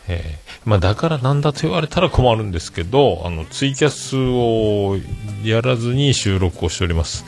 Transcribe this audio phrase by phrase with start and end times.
[0.08, 4.96] えーまあ、だからなんだと言われたら困るんですけど、あの、ツイキャスを
[5.44, 7.24] やらずに収録をしております。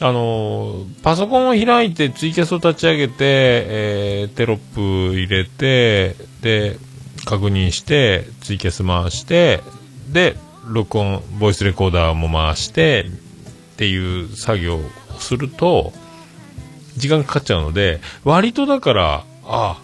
[0.00, 6.78] あの、パソコンを開いてツイキャスを立ち上げて、えーテロップ入れて、で、
[7.24, 9.62] 確認して、ツイキャス回して、
[10.08, 13.06] で、録音、ボイスレコーダーも回して、
[13.74, 14.80] っていう作業を
[15.18, 15.92] すると、
[16.96, 19.76] 時間かかっちゃうので、割とだから、ああ、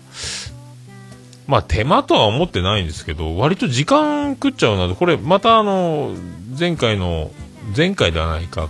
[1.47, 6.15] まあ手間とは思ってないんですけど、割と時間食っちゃうなと、これまたあの、
[6.59, 7.31] 前回の、
[7.77, 8.69] 前回ではないか、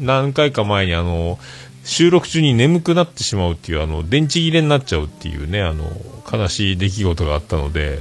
[0.00, 1.38] 何回か前にあの、
[1.84, 5.90] 収録中に眠くなってしまうっていう、あの、電池切れになっちゃうっていうね、あの、
[6.32, 7.98] 悲しい出来事があったので、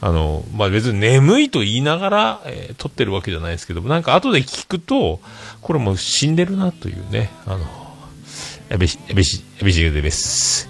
[0.00, 5.20] あの、まあ、別に眠いと言いながら、えー撮ってるわけじゃないですけども、なんか後で聞くと、
[5.60, 7.66] これもう死んでるなというね、あの、
[8.70, 10.69] やべし、やべし、やべしでです。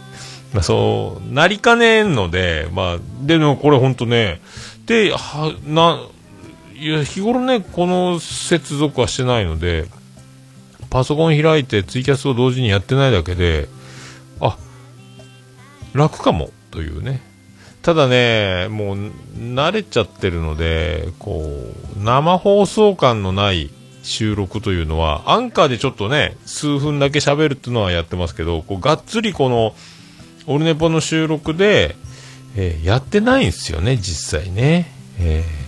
[0.53, 4.41] まあ、そう、なりかねんので、まあ、でもこれほんとね、
[4.87, 6.01] で、は、な、
[6.75, 9.87] いや、日頃ね、この接続はしてないので、
[10.89, 13.69] パソコン開いてツイキャスを同時にやってないだけで、
[14.41, 14.57] あ、
[15.93, 17.23] 楽かも、というね。
[17.83, 18.97] ただね、もう
[19.37, 21.41] 慣れちゃってるので、こ
[21.97, 23.71] う、生放送感のない
[24.03, 29.75] 収録というのは、アンカーでちょっとね、数分だけ喋るっていうのはやってますけど、こうがっつりこの、
[30.47, 31.97] オルネポの収録で、
[32.57, 34.91] えーやってないんですよね、実際ね。
[35.19, 35.61] えー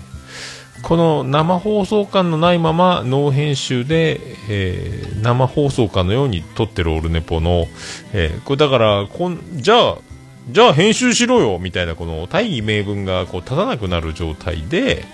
[0.82, 7.66] この生放送感のないまま、ノー編集で、えー生放送感のように撮ってるオルネポの、
[8.12, 9.98] えこれだから、こん、じゃあ、
[10.50, 15.04] じゃあ編集しろよみたいなこの大義名分がこう立たなくなる状態で、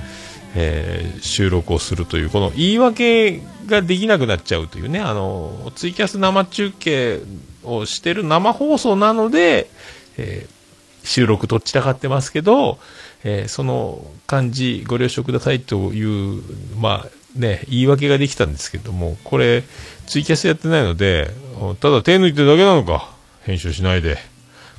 [0.54, 7.20] えー収録をするというこの言い訳ができなくなっちゃうというねあのツイキャス生中継
[7.64, 9.70] をしてる生放送なので、
[10.16, 10.58] えー
[11.04, 12.78] 収録どちらかってますけど、
[13.24, 16.42] えーその感じご了承くださいという
[16.78, 19.62] まあね言い訳ができたんですけどもこれ
[20.06, 21.30] ツイキャスやってないので
[21.80, 23.10] ただ手抜いてるだけなのか
[23.42, 24.18] 編集しないで。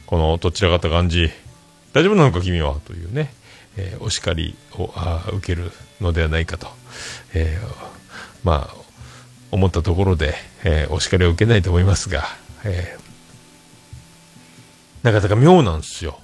[0.05, 1.29] このどちらかった感じ、
[1.93, 2.75] 大丈夫なのか君は？
[2.85, 3.31] というね、
[3.77, 6.65] えーお叱りをあ受けるのではないかと、
[7.35, 7.67] えー
[8.43, 8.75] まあ、
[9.51, 12.23] 思ったところで、えーお叱りを受けないと思いますが、
[12.65, 13.09] えー
[15.01, 16.19] なかなか妙なんですよ。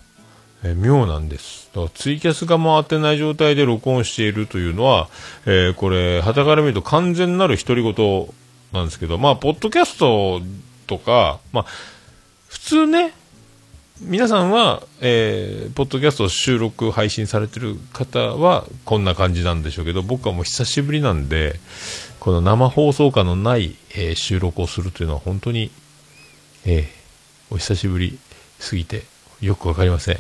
[0.64, 1.70] えー妙なんです。
[1.94, 5.10] ツイキャスが回ってない状態で録音しているというのは、
[5.46, 8.28] えーこれ、旗から見ると完全なる独り言
[8.74, 10.42] なんですけど、まあ、ポッドキャスト
[10.88, 11.66] とか、まあ、
[12.48, 13.14] 普通ね、
[14.02, 21.60] 皆さんは、えーポッドキャスト収録、配信されてる方は、こんな感じなんでしょうけど、僕はもう久しぶりなんで、
[22.20, 25.72] この生放送感のない、えー収録をするというのは本当に、
[26.66, 26.86] えー
[27.52, 28.18] お久しぶり
[28.60, 29.04] すぎて、
[29.40, 30.18] よくわかりません。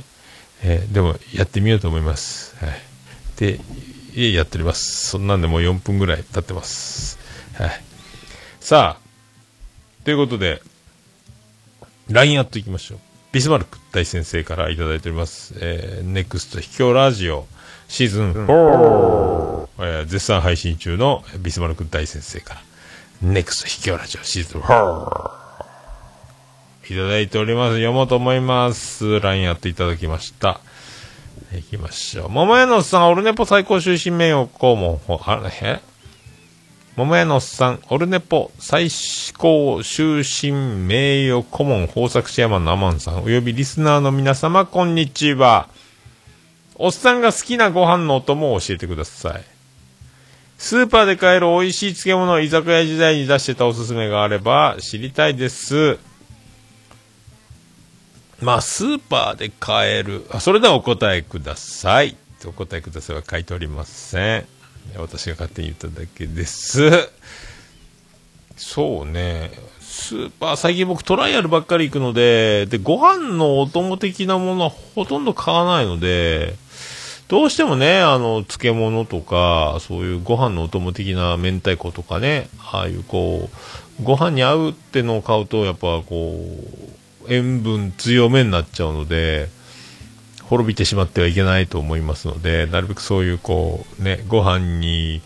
[0.63, 2.55] えーでも、やってみようと思います。
[2.63, 2.79] はい。
[3.37, 3.59] で、
[4.13, 5.07] 家やっております。
[5.07, 7.17] そんなんでもう4分ぐらい経ってます。
[7.55, 7.83] はい。
[8.59, 10.61] さあ、ということで、
[12.09, 12.99] LINE やっていきましょう。
[13.31, 15.55] ビスマルク大先生からいただいております。
[15.59, 17.47] えー、ネクスト秘境ラジオ
[17.87, 22.61] シーズン4、えー絶賛配信中のビスマルク大先生から、
[23.23, 25.44] ネクスト秘境ラジオシーズン4、
[26.93, 27.75] いただいております。
[27.75, 29.19] 読もうと思います。
[29.19, 30.59] LINE やっていただきました。
[31.57, 32.29] いきましょう。
[32.29, 35.81] 桃屋のおっさん、オルネポ最高終身名誉顧問、ほあれ、
[36.95, 38.89] 桃屋のおっさん、オルネポ、最
[39.37, 45.67] 高終身名誉顧問豊作チェアマンのアマンさん、およびリスナーの皆様、こんにちは。
[46.75, 49.43] おっさんが好きなご飯のお供を教えてください。
[50.57, 55.99] スーパーで買える美味しい漬物を居酒屋時代に出してたおすすめがあれば知りたいです。
[58.41, 60.25] まあ、スーパーで買える。
[60.29, 62.17] あそれではお答えください。
[62.45, 64.45] お答えくださいは書いておりません。
[64.97, 67.09] 私が勝手に言っただけです。
[68.55, 69.51] そうね。
[69.81, 76.55] スーパー、最近僕トライアルばっかり行くので、で、ご飯のお供的なものはほとんど買わないので、
[77.27, 83.49] どうしてもね、あの、漬物とか、そういうご飯のお供的な明太子とかね、ああいうこ
[83.99, 89.49] う、ご飯に合うってのを買うと、やっぱこう、塩分強めになっちゃうので、
[90.43, 95.21] 滅びてしまってはいけないと思いますので、なるべくそういうこう、ね、ご飯に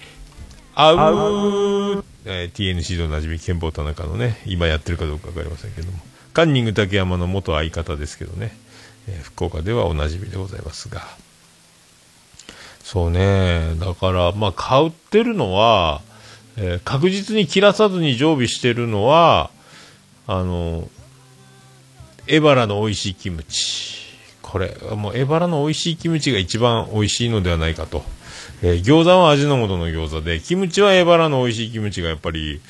[0.76, 6.00] 合う、えー TNC でおなじみ憲法田中のね、今やってるかどうかわかりませんけども、
[6.34, 8.56] カンニング竹山の元相方ですけどね、
[9.08, 11.02] えー福岡ではおなじみでございますが、
[12.84, 16.02] そうね、だから、まあ、買ってるのは、
[16.56, 19.52] えー確実に切らさずに常備してるのは、
[20.28, 20.88] あの、
[22.32, 23.96] エバラの美味しいキムチ。
[24.44, 28.04] これ、もうエバラの美味しいキムチが一番美味しいのではないかと。
[28.62, 32.62] えー餃子は味の素の餃子で、キムチはエバラの美味しいキムチがやっぱり、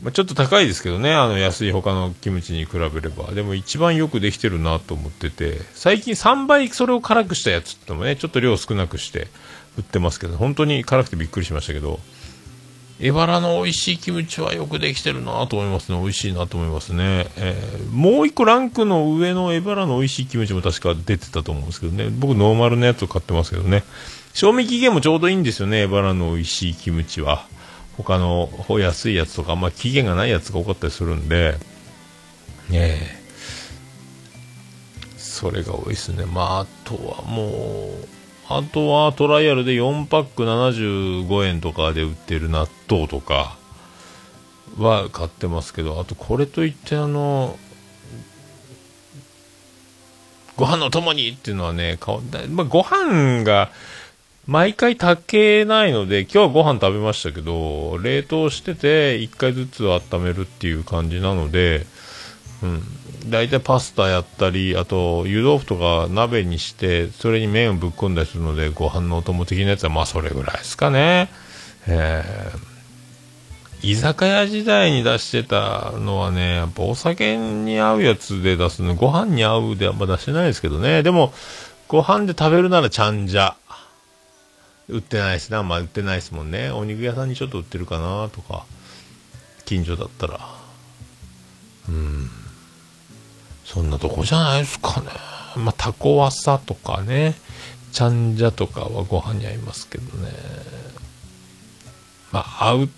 [0.00, 3.32] まあ、ちょっと高いですけどね、あの安い他のキムチに比べれば。
[3.32, 9.26] でも一番よくできてるなと思ってて、最近3倍それを辛くしたやつってのもね、ちょっと量少なくして
[9.76, 11.98] 売ってますけど、本当に辛くてびっくりしましたけど、
[13.00, 16.00] エバラの美味しいキムチはよくできてるなと思いますね。
[16.00, 17.28] 美味しいなと思いますね。
[17.36, 22.10] えーもう一個ランクの上のエバラの美味しいキムチも確か出てたと思うんですけどね。
[22.10, 23.84] 僕ノーマルのやつを買ってますけどね。
[24.34, 25.82] 賞味期限もちょうどいいんですよね。
[25.82, 27.46] エバラの美味しいキムチは。
[27.96, 31.58] 他の安いやつとか、まあ期限がないやつが多かったりするんで、
[32.68, 33.18] ねえ。
[35.16, 36.24] それが多いですね。
[36.24, 38.17] まあ、あとはもう、
[38.50, 43.58] あとはトライアルで4パック75円とかで売ってる納豆とか
[44.78, 47.58] は買ってますけど、あとこれといってあの、
[50.56, 51.98] ご飯の共にっていうのはね、
[52.50, 53.70] まあ、ご飯が
[54.46, 61.86] 毎回炊けないので、今日はご飯食べましたけど、冷凍してて1回ずつ温めるっていう感じなので、
[62.62, 62.82] うん。
[63.30, 71.28] 大体パスタやったり、あと湯豆腐とか鍋にして、それに麺をぶっ込んだりするので、ご飯のお供的なやつはまあそれぐらいですかね。
[71.86, 72.78] えー
[73.80, 81.04] 居酒屋時代に出してたのはね、やっぱお酒に合うやつで出すの、ご飯に合うであんま出してないですけどね。
[81.04, 81.32] でも、
[81.86, 83.56] ご飯で食べるならちゃんじゃ。
[84.88, 85.58] 売ってないですね。
[85.58, 86.70] あんま売ってないですもんね。
[86.70, 88.64] お肉屋さんにちょっと売ってるかなとか、
[89.64, 90.40] 近所だったら。
[91.88, 92.30] うん。
[93.68, 95.08] そんなとこじゃないですかね。
[95.56, 97.34] まあ、タコワサとかね、
[97.92, 100.32] ちゃんじゃとかはご飯に合いますけどね。
[102.32, 102.88] まあ、合う、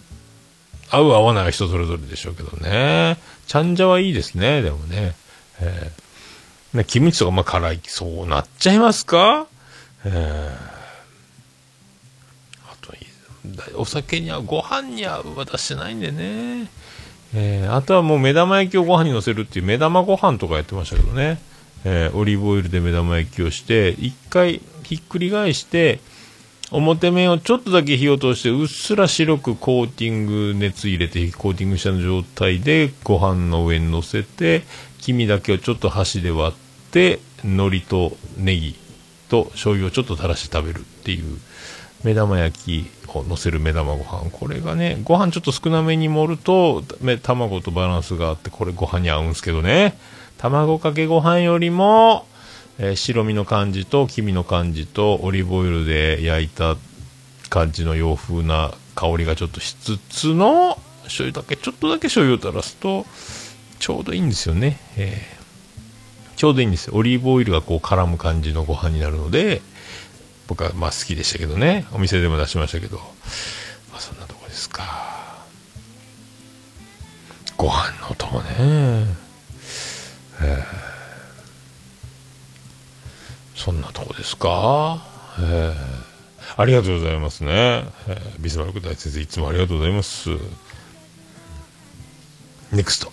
[0.90, 3.18] 合う合わないは人それぞれでしょうけどね。
[3.48, 5.16] ちゃんじゃはいいですね、でもね。
[5.60, 9.48] えーねキムチとかまあ辛い、そうなっちゃいますか？
[10.04, 10.70] えー
[12.70, 12.94] あと、
[13.76, 16.70] お酒に合う、ご飯に合うは出しないんでね。
[17.34, 21.40] えーあとはもう目玉焼きをご飯に乗せるっていう目玉ご飯とかやってましたけどね。
[21.84, 26.00] えーオリーブオイルで目玉焼きをして、一回ひっくり返して、
[26.72, 34.62] 表面をちょっとだけ火を通してうっすら白くコーティング熱入れてコーティングした状態でご飯の上に乗せて
[34.98, 38.76] 黄身だけをちょっと箸で割って海苔とネギ
[39.28, 41.38] と醤油をちょっと垂らして食べるっていう
[42.04, 44.30] 目玉焼きを乗せる目玉ご飯。
[44.30, 46.82] これがねご飯ちょっと少なめに盛ると
[47.22, 49.98] 卵とバランスがあってこれご飯に合うんですけどね。
[50.38, 52.26] 卵かけご飯よりも
[52.78, 56.76] えー白身の感じと黄身の感じとオリーブオイルで焼いた
[57.48, 63.04] 感じの洋風な香りがちょっとしつつの醤油だけちょっとだけ醤油を垂らすと
[63.78, 65.40] ちょうどいいんですよね、えー
[66.36, 66.94] ちょうどいいんですよ。
[66.96, 69.60] オリーブオイルがこう絡む感じのご飯になるので
[70.50, 71.86] 僕はまあ好きでしたけどね。
[71.92, 72.96] お店でも出しましたけど。
[73.92, 74.84] まあそんなとこですか。
[77.56, 79.06] ご飯のお供ね。
[83.54, 85.06] そんなとこですか、
[85.38, 85.74] えー
[86.56, 90.30] ありがとうございますね、えービスマルク大先生いつもありがとうございます。
[92.72, 93.12] ネクスト。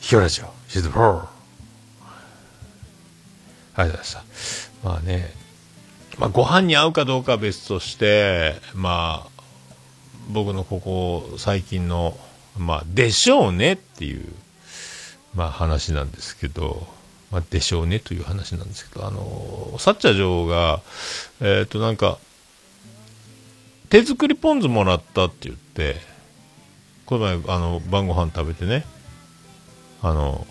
[0.00, 0.52] ヒョラジオ。
[0.68, 1.28] シーズン4あ
[3.78, 4.29] りがとうございました。
[4.82, 5.32] まあね
[6.18, 9.40] まあご飯に合うかどうかは別としてまあ
[10.30, 12.16] 僕のここ最近の、
[12.56, 14.24] まあ、でしょうねっていう、
[15.34, 16.86] まあ話なんですけど、
[17.30, 20.80] まあ、でしょうねという話なんですけど、あの、サッチャー女王が、
[21.40, 22.18] えっ、と、なんか、
[23.88, 25.96] 手作りポン酢もらったって言って、
[27.06, 28.84] この前、あの、晩ご飯食べてね、
[30.02, 30.46] あの、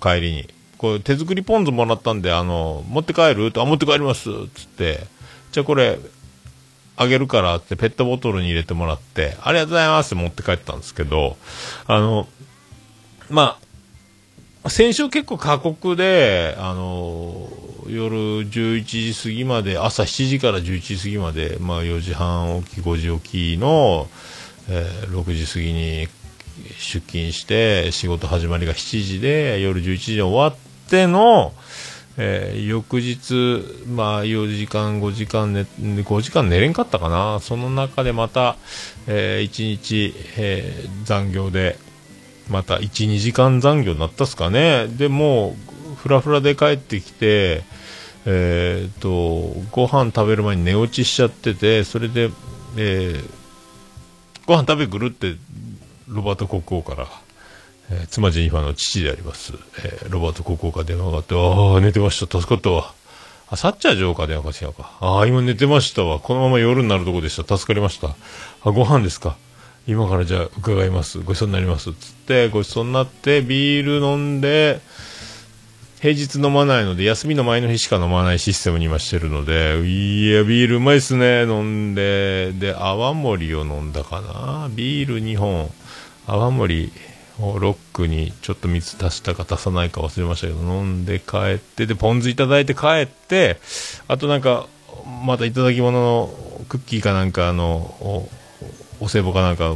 [0.00, 0.48] 帰りに、
[0.82, 3.52] これ手作りポン酢もらったんで、あの、持って帰る？
[3.52, 4.30] と、あ、持って帰ります。
[4.54, 5.06] つって、
[5.52, 5.98] じゃあこれ、
[6.96, 11.36] あげるからってペットボトルに入れてもらって、ありがとうございますって持って帰ったんですけど、
[11.86, 12.26] あの、
[13.30, 13.58] ま
[14.64, 17.48] あ、先週結構過酷で、あの、
[17.88, 18.16] 夜
[18.48, 24.08] 11時過ぎまで、朝7時から11時過ぎまで、まあ4時半起き、5時起きの、
[24.68, 26.08] えー6時過ぎに
[26.78, 30.56] 出勤して、仕事始まりが7時で、夜11時終わっ
[30.92, 31.54] ての、
[32.18, 37.40] えー翌日、まあ、4時間、5時間寝、5時間寝れんかったかな。
[37.40, 38.56] その中でまた、
[39.06, 41.78] え1日、えー残業で、
[42.50, 44.86] また1、2時間残業になったっすかね。
[44.86, 45.56] でも
[45.92, 47.62] う、ふらふらで帰ってきて、
[48.26, 52.30] えー、と、ご飯食べる前に寝落ちしちゃってて、それで、
[52.76, 53.42] えー
[54.44, 55.36] ご飯食べ来るって、
[56.08, 57.06] ロバート国王から、
[57.92, 59.52] えー妻ジェニファーの父であります、
[59.84, 62.94] えーロバート国王から電話があって、ああ、寝てました、助かったわ。
[63.48, 64.96] あ、サッチャー女王か電話か違うか。
[65.00, 66.18] ああ、今寝てましたわ。
[66.18, 67.58] このまま夜になるとこでした。
[67.58, 68.08] 助かりました。
[68.08, 69.36] あ、ご飯ですか。
[69.86, 71.18] 今からじゃあ伺います。
[71.18, 71.92] ごちそうになります。
[71.92, 74.80] つって、ごちそうになって、ビール飲んで、
[76.00, 84.68] 平日飲まないので、休みの前の日しか飲まないシステムに今してるので、いや、ビールうまいっすね、飲んで、で、泡盛を飲んだかな。
[84.70, 85.70] ビール2本、
[86.26, 86.90] 泡盛
[87.58, 93.58] ロックにちょっと水足したか足さないか忘れましたけど、飲んで帰って、で、ポン酢いただいて帰って、
[94.08, 94.66] あとなんか、
[95.24, 96.30] またいただき物の
[96.68, 97.66] クッキーかなんか、あの、
[98.00, 98.28] お
[99.00, 99.74] お歳暮かなんか、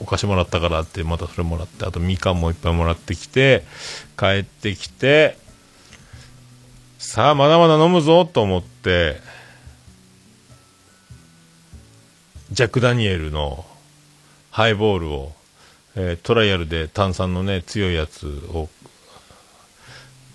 [0.00, 3.64] お菓子もらったからって、またそれもらって、あとみかんもいっぱいもらってきて、
[4.18, 5.38] 帰ってきて、
[6.98, 9.20] さあ、まだまだ飲むぞと思って、
[12.50, 13.64] ジャック・ダニエルの
[14.50, 15.32] ハイボールを、
[16.00, 18.68] えートライアルで炭酸のね、強いやつを、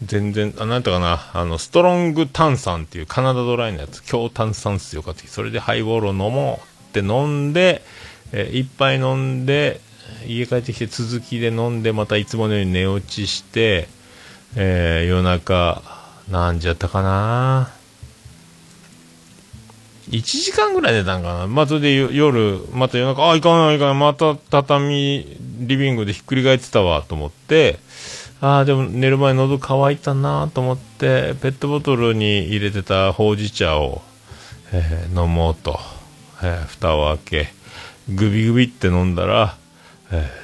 [0.03, 7.81] 全然、あ、なんとかな、あの、ストロング炭酸っていうカナダドライのやつ、強炭酸水を買って、それでハイボールを飲もうって飲んで、
[8.33, 9.79] えー一杯飲んで、
[10.27, 13.87] 家帰ってきて続きで飲んで、またいつものように寝落ちして、
[14.57, 15.81] えー夜中、
[16.29, 17.71] 何時やったかな
[20.13, 21.47] 1時間ぐらい寝たんかな。
[21.47, 25.25] まあ、それで夜、また夜中、あ、いかないいかない、また畳、
[25.59, 27.79] リビングでひっくり返ってたわ、と思って、
[28.39, 34.03] ああ、でも寝る前喉乾いたなと思って、ペットボトルに入れてたほうじ茶を、
[34.71, 35.79] えー飲もうと、
[36.43, 37.53] えー蓋を開け、
[38.09, 39.57] グビグビって飲んだら、
[40.11, 40.42] えー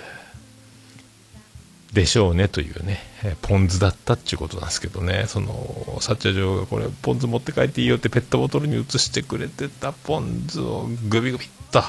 [1.94, 11.82] でしょうねというね、えーポン酢だったっていうことなんですけどね、その、サッチャ女王がこれ、ポン酢持って帰っていいよってペットボトルに移してくれてたポン酢をグビグビっと。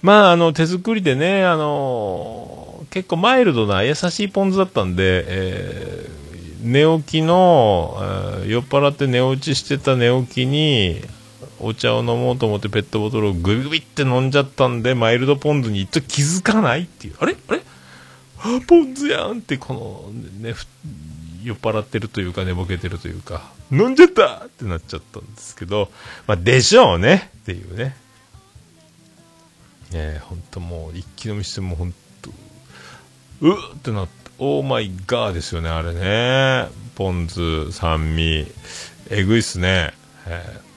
[0.00, 6.18] まあ、あの、手作りでね、あの、結構マイルドな優しいポン酢だったんで、えー
[6.60, 11.00] 寝起きの、えー酔っ払って寝落ちしてた寝起きに、
[11.60, 17.14] お茶を飲もうと思ってペットボトルをグビグビって飲んじゃったんで、マイルドポン酢に一応気づかないっていう。
[17.20, 17.36] あれ？
[17.48, 17.60] あれ？
[18.66, 20.54] ポン酢やんってこのね
[21.42, 25.90] 酔っ払ってるというか寝ぼけてるというか飲んじゃったってなっちゃったんですけど
[26.26, 27.30] まあでしょうね。
[27.38, 27.96] っていうね。
[29.94, 32.30] えー、ほんともう一気飲みしてもほんと
[33.40, 36.68] うっってなってオーマイガーですよねあれね。
[36.94, 38.46] ポン酢酸味。
[39.10, 39.94] えぐいっすね。
[40.26, 40.67] えー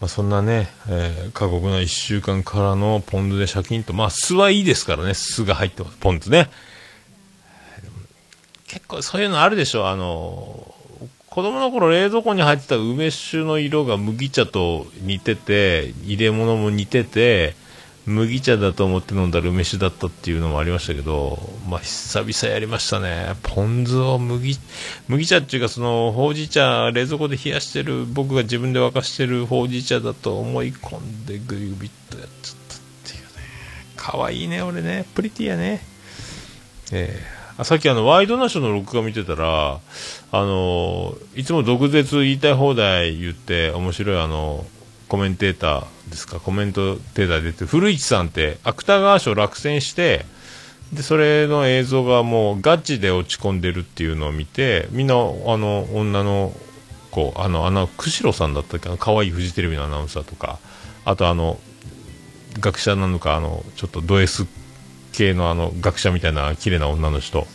[0.00, 6.50] まあ、そんなね、えー過酷な1週間からのポン酢でシャキンと、まあ、酢はいいですからね、酢が入ってます、ポン酢ね。
[8.66, 10.74] 結構そういうのあるでしょ、あの、
[11.28, 17.54] 子供の頃冷蔵庫に入ってた梅酒の色が麦茶と似てて、入れ物も似てて、
[18.06, 23.34] 麦茶だと思って飲んだら梅酒だったっていうのもありましたけど、まあ、久々やりましたね。
[23.42, 24.56] ポン酢を麦、
[25.08, 33.28] 麦茶っていうかその、ほうじ茶、冷蔵庫で冷やしてる、僕が自分で沸かしてるほうじ茶だと思い込んでグビグビっとやっちゃったっていうね。
[33.96, 35.04] かわいいね、俺ね。
[35.14, 35.84] プリティやね。
[36.92, 39.80] えーあさっきあの、ワイドナショーの録画見てたら、
[40.30, 44.66] あのいつも毒舌言いたい放題言って、面白いあの、
[45.08, 50.24] コメンテーターですか、コメントテーター出て、古市さんって芥川賞落選して、
[50.92, 56.52] で、それの映像がもうガチで落ち込んでるっていうのを見て、みんな、あの、女の
[57.10, 60.58] 子、あの、あの、釧路さんだったっけ、可愛いフジテレビのアナウンサーとか、
[61.04, 61.58] あとあの、
[62.60, 64.46] 学者なのか、あの、ちょっとド S
[65.12, 67.46] 系のあの、学者みたいな綺麗な女の人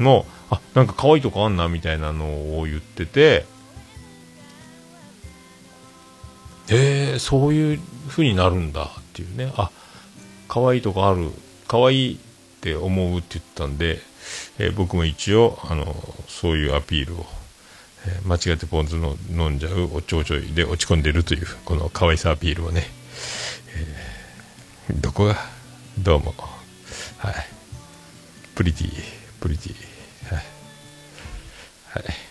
[0.00, 2.24] の、あ、なんか可愛いとこあんなみたいなの
[2.58, 3.46] を言ってて、
[6.68, 9.70] えー、そういう風になるんだっていうね、あ、
[10.48, 11.30] 可愛いとこある、
[11.68, 12.18] 可愛いっ
[12.60, 14.00] て思うって言ったんで、
[14.58, 15.94] えー僕も一応、あの、
[16.28, 17.26] そういうアピールを、
[18.06, 22.84] えー間違ってポン酢の飲んじゃうおちょうちょいで落ち込んでるという、この可愛さアピールをね、
[23.76, 25.36] えーどこが、
[25.98, 26.34] どうも、
[27.18, 27.34] はい、
[28.54, 28.90] プリティ、
[29.40, 30.44] プリティ、はい、
[31.90, 32.23] はい。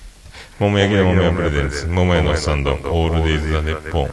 [0.64, 4.08] 桃焼きの桃屋プレゼンツ、桃屋のスタンド、オールデイズ・ザ・ネッポン。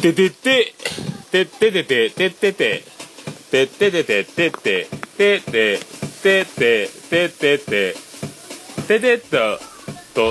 [0.00, 0.74] ててて、
[1.30, 2.84] てっててて、てってて、
[3.50, 5.78] てっててて、てって、てって、
[6.22, 9.75] てって、てってて、ててててて、て
[10.20, 10.30] は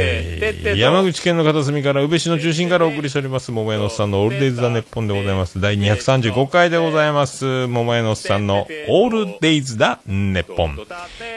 [0.00, 10.78] い、と山口県の片隅から宇部市の中心からお送りしております桃屋のさんのオールデイズ・ザ・ネッポンでございます第235回でございます桃屋のさんのオールデイズ・ザ・ネッポン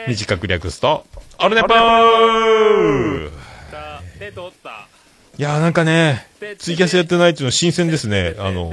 [0.08, 1.04] 短く略すと
[1.38, 3.30] オールネポン
[5.38, 6.26] いやーなんかね
[6.58, 8.70] ツイキャスやってないっていうのは新鮮ですねあの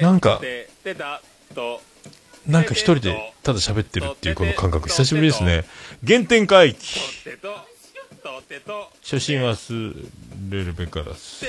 [0.00, 0.40] なんか
[2.46, 5.64] なんか一人でただ喋ってるっていうこの感覚久しぶりですね。
[6.04, 7.00] 原点回帰。
[9.04, 10.10] 初心忘
[10.50, 11.44] れるべからす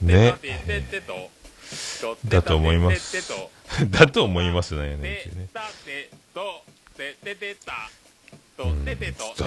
[0.00, 0.36] ね。
[2.28, 3.34] だと思います。
[3.90, 4.96] だと思いますね。
[4.96, 5.24] ね。
[8.58, 8.66] う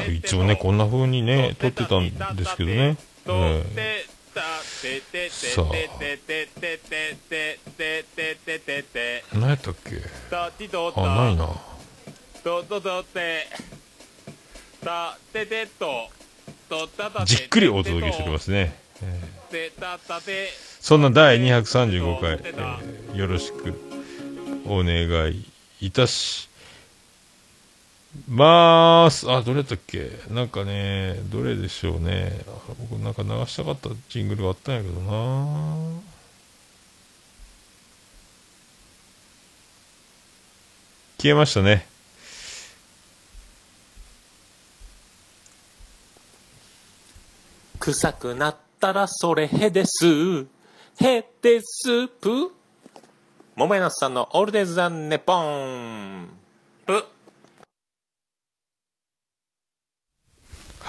[0.10, 0.14] ん。
[0.14, 4.19] いつもねこんな風にね撮ってたんですけどね、ええ
[5.54, 5.66] さあ
[9.34, 10.02] 何やったっけ
[11.02, 11.48] あないな
[17.26, 19.30] じっくりお届けしておりますね、ええ
[20.80, 23.74] そんな第235回、えーよろしく
[24.66, 25.46] お願い
[25.82, 26.49] いたし
[28.28, 29.30] ます。
[29.30, 30.12] あ、どれやったっけ？
[30.30, 32.42] なんかね、どれでしょうね。
[32.90, 36.02] 僕なんか流したかったジングルがあったんやけどな
[41.22, 41.86] 消えましたね。
[47.80, 50.46] 臭くなったらそれへです。
[51.00, 52.52] へですぷ。
[53.56, 56.39] 桃屋のさんのオールデイズ・ザ・ネポン。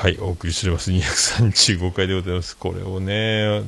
[0.00, 0.90] はい、お送りしております。
[0.90, 2.56] 235回でございます。
[2.56, 3.62] これをね、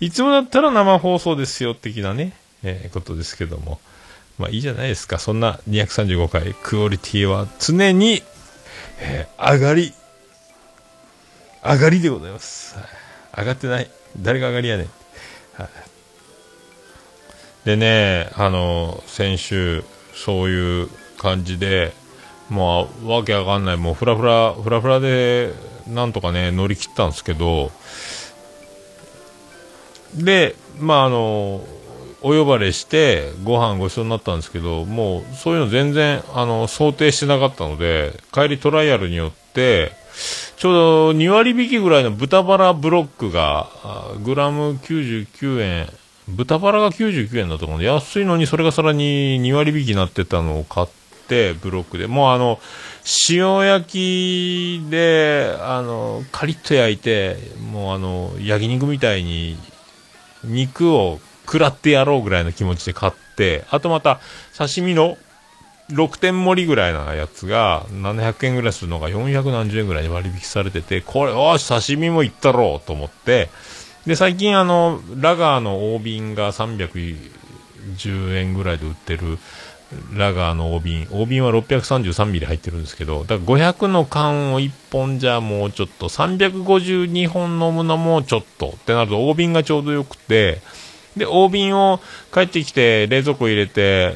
[0.00, 2.32] いつもだったら生放送ですよ、的なね、
[2.64, 3.78] えーことですけども。
[4.36, 5.20] まあいいじゃないですか。
[5.20, 8.24] そんな235回、クオリティは常に、
[8.98, 9.92] えー上がり、
[11.62, 12.74] 上がりでございます。
[13.38, 13.88] 上がってない。
[14.20, 14.88] 誰が上がりやねん。
[17.64, 19.84] でね、あの、先週、
[20.16, 21.92] そういう感じで、
[22.48, 27.70] もう、わけわかんない、もう、ふらふら、ふらふらで、なんとかね、乗り切ったんですけど、
[30.14, 31.64] で、まあ、あの、
[32.22, 39.92] お呼ばれして、ご飯ごちそうになったんですけど、もう、そういうの全然、あの、想定してなかったので、帰りトライアルによって、
[40.56, 43.68] ちょうど2割引きぐらいの豚バラブロックが、
[44.24, 45.88] グラム99円、
[46.28, 50.86] 豚バラが99円だと思うので、安いのにそれがさらに2割引きになってたのを買っ
[51.28, 52.06] て、ブロックで。
[52.06, 52.58] もうあの、
[53.28, 57.36] 塩焼きで、あの、カリッと焼いて、
[57.70, 59.56] もうあの、焼肉みたいに
[60.42, 64.20] 肉を食らってやろうぐらいの気持ちで買って、あとまた
[64.58, 65.16] 刺身の
[65.90, 73.50] 6点盛りぐらいなやつが700円ぐらいするのが400何十円ぐらいに割引されてて、これ、おし、刺身もいったろうと思って、
[74.04, 79.38] で、最近あの、ラガーの大瓶が310円ぐらいで売ってる、
[80.12, 81.06] ラガーの大瓶。
[81.10, 90.60] 大瓶は633ミリ入ってるんですけど、だから500の缶を1本じゃもうちょっと、352本飲むのもちょっと、ってなると大瓶がちょうどよくて、
[91.16, 92.00] で、大瓶を
[92.32, 94.14] 帰ってきて冷蔵庫入れて、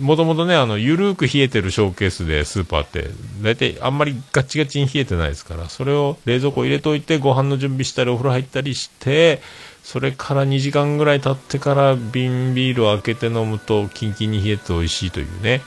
[0.00, 3.10] もともとね、あの、ゆるーく冷えてるショーケースでスーパーって、
[3.42, 9.40] だいたいあんまりガチガチに冷えてないですから、それを冷蔵庫入れといて、ご飯の準備したり、お風呂入ったりして、
[9.84, 15.60] それから2時間ぐらい経ってから瓶ビールを開けて飲むと、キンキンに冷えて美味しいというね。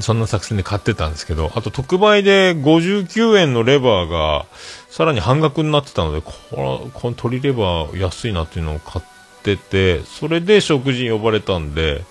[0.00, 4.46] そんな作戦で買ってたんですけど、あと特売で59円のレバーが、
[4.90, 9.04] さらに半額になってたので、これ、この鶏レバー安いなっていうのを買っ
[9.44, 12.02] てて、それで食事に呼ばれたんで、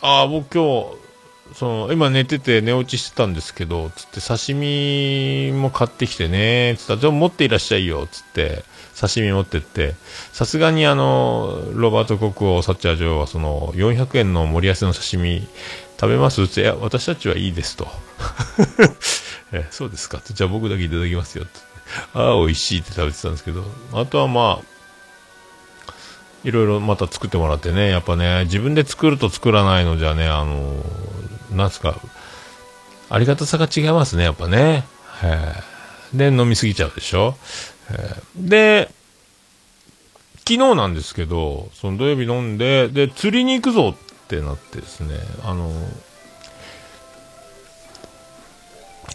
[0.00, 1.09] ああ、僕今日、
[1.54, 8.64] その、今寝てて寝落ちしてたんですけど、つって刺身も買ってきてね、つったら、じゃあ持っていらっしゃいよ、つって、
[8.98, 9.94] 刺身持ってって、
[10.32, 15.46] さすがにあの、ロバート国王サッチャー女王はその、400円の盛り合わせの刺身
[16.00, 16.46] 食べます？
[16.48, 17.88] つって、いや、私たちはいいですと。
[19.52, 20.22] えそうですか？
[20.24, 21.58] じゃあ僕だけいただきますよって。
[22.14, 24.64] ああ、美味しいって食べてたんですけど、あとはまあ、
[26.44, 30.74] いろいろまた作ってもらってね、やっぱね、自分で作ると作らないのじゃね、あの、
[31.54, 32.00] なんすか、
[33.08, 34.84] ありがたさが違いますね、やっぱね。
[36.14, 37.36] で、飲みすぎちゃうでしょ？
[37.90, 38.90] えで、
[40.38, 45.72] 昨日なんですけど、その土曜日飲んで、で、釣りに行くぞってなってですね、あの、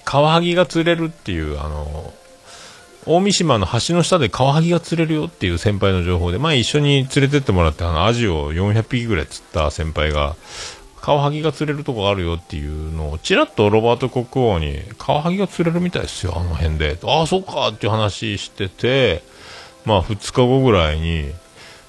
[0.03, 2.13] カワハギが釣れるっていう、あの、
[3.07, 10.35] 大三島の橋の下でカワハギが釣れるよっていう先輩の情報で、前一緒に連れてってもらって、あの、アジを400匹ぐらい釣った先輩が、
[11.05, 16.97] カワハギが釣れるとこあるよっていうのを、ちらっとロバート国王に、カワハギが釣れるみたいですよ、あの辺で。
[17.03, 19.21] ああ、そうかっていう話してて、
[19.85, 21.31] まあ、2日後ぐらいに、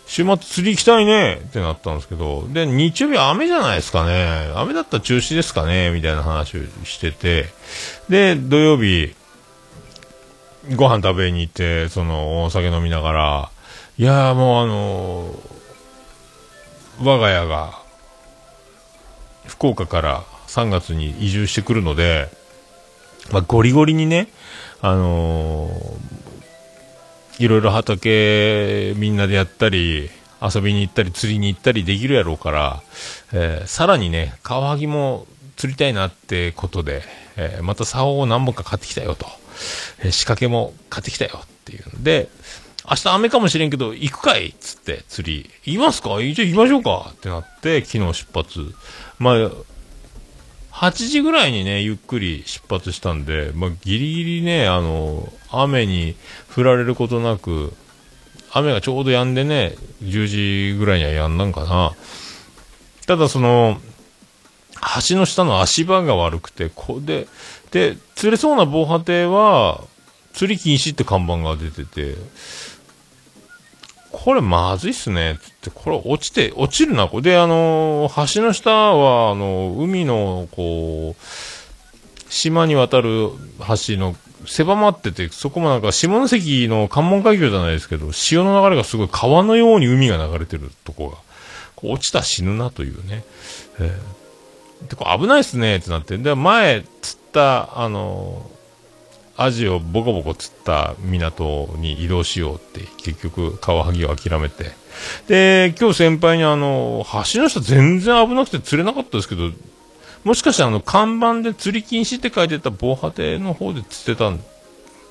[0.06, 4.52] 週末釣り行きたいねってなったんですけど、で、日曜日雨じゃないですかね。
[4.54, 7.46] 雨だったら中止ですかねみたいな話をしてて、
[8.10, 9.14] で、土曜日、
[10.74, 13.50] ご飯食べに行って、その、お酒飲みながら、
[13.96, 15.56] いやもうあのー
[17.02, 17.85] 我が家が、
[19.46, 22.28] 福岡から3月に移住してくるので、
[23.32, 24.28] まあ、ゴリゴリにね、
[24.80, 25.96] あのー
[27.38, 30.08] いろいろ畑みんなでやったり、
[30.40, 32.82] 遊びに行ったり釣りに行ったりできるやろうから、
[33.34, 37.02] えーさらにね、カワハギも釣りたいなってことで、
[37.36, 39.26] えーまた竿を何本か買ってきたよと、
[39.98, 42.30] えー仕掛けも買ってきたよっていうんで、
[42.88, 45.50] 明日雨かもしれんけど、行くかいっつって、釣り。
[45.64, 46.08] 行きますか？
[46.08, 48.72] じゃあ行きましょうかってなって、昨日出発。
[49.18, 49.50] まあ、
[50.72, 56.16] 8時ぐらいにね、ゆっくり出発したんで、まあ、ギリギリね、あの、雨に
[56.54, 57.72] 降られることなく、
[58.52, 61.92] 雨がちょうど止んでね、10時ぐらいには止んだんかな。
[63.06, 63.80] ただその、
[65.08, 67.26] 橋の下の足場が悪くて、こで、
[67.70, 69.82] で、釣れそうな防波堤は、
[70.34, 72.16] 釣り禁止って看板が出てて、
[74.18, 81.22] これまずいっすね、つって、これ落ちて、落ちるな、これで、あの、橋の下は、あの、海の、こう、
[82.32, 91.16] 島に渡る橋の狭まってて、そこもなんか下関の関門海峡じゃないですけど、潮の流れがすごい川のように海が流れてるとこが、
[91.76, 93.22] こう落ちたら死ぬなというね。
[93.78, 94.16] えー
[94.88, 98.50] で、これ危ないっすねってなって、で、前釣った、あの、
[99.38, 104.72] アジをボコボコ釣った港に移動しようって、結局、カワハギを諦めて。
[105.28, 109.50] で、今日先輩にあの、橋の下全然危なくて釣れなかったですけど、
[110.24, 114.38] もしかしてあの、看板で釣り禁止って書いてた防波堤の方で釣ってたっ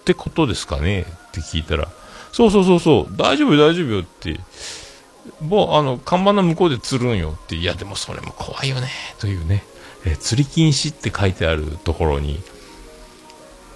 [0.03, 1.01] てことですかね？
[1.01, 1.87] って聞いたら、
[2.31, 4.39] そうそうそうそう、大丈夫大丈夫よって、
[5.39, 9.63] もうあの、看板の向こうで釣るんよって、いやでもそれも怖いよね、というね、
[10.03, 12.41] え釣り禁止って書いてあるところに、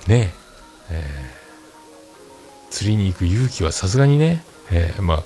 [0.08, 0.34] ね。
[0.92, 1.40] えー
[2.70, 5.24] 釣りに行く勇気はさすがにね、えーまあ、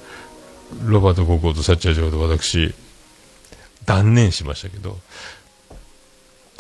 [0.86, 2.74] ロバート・ココとサッチャー上と私、
[3.86, 4.98] 断念しましたけど、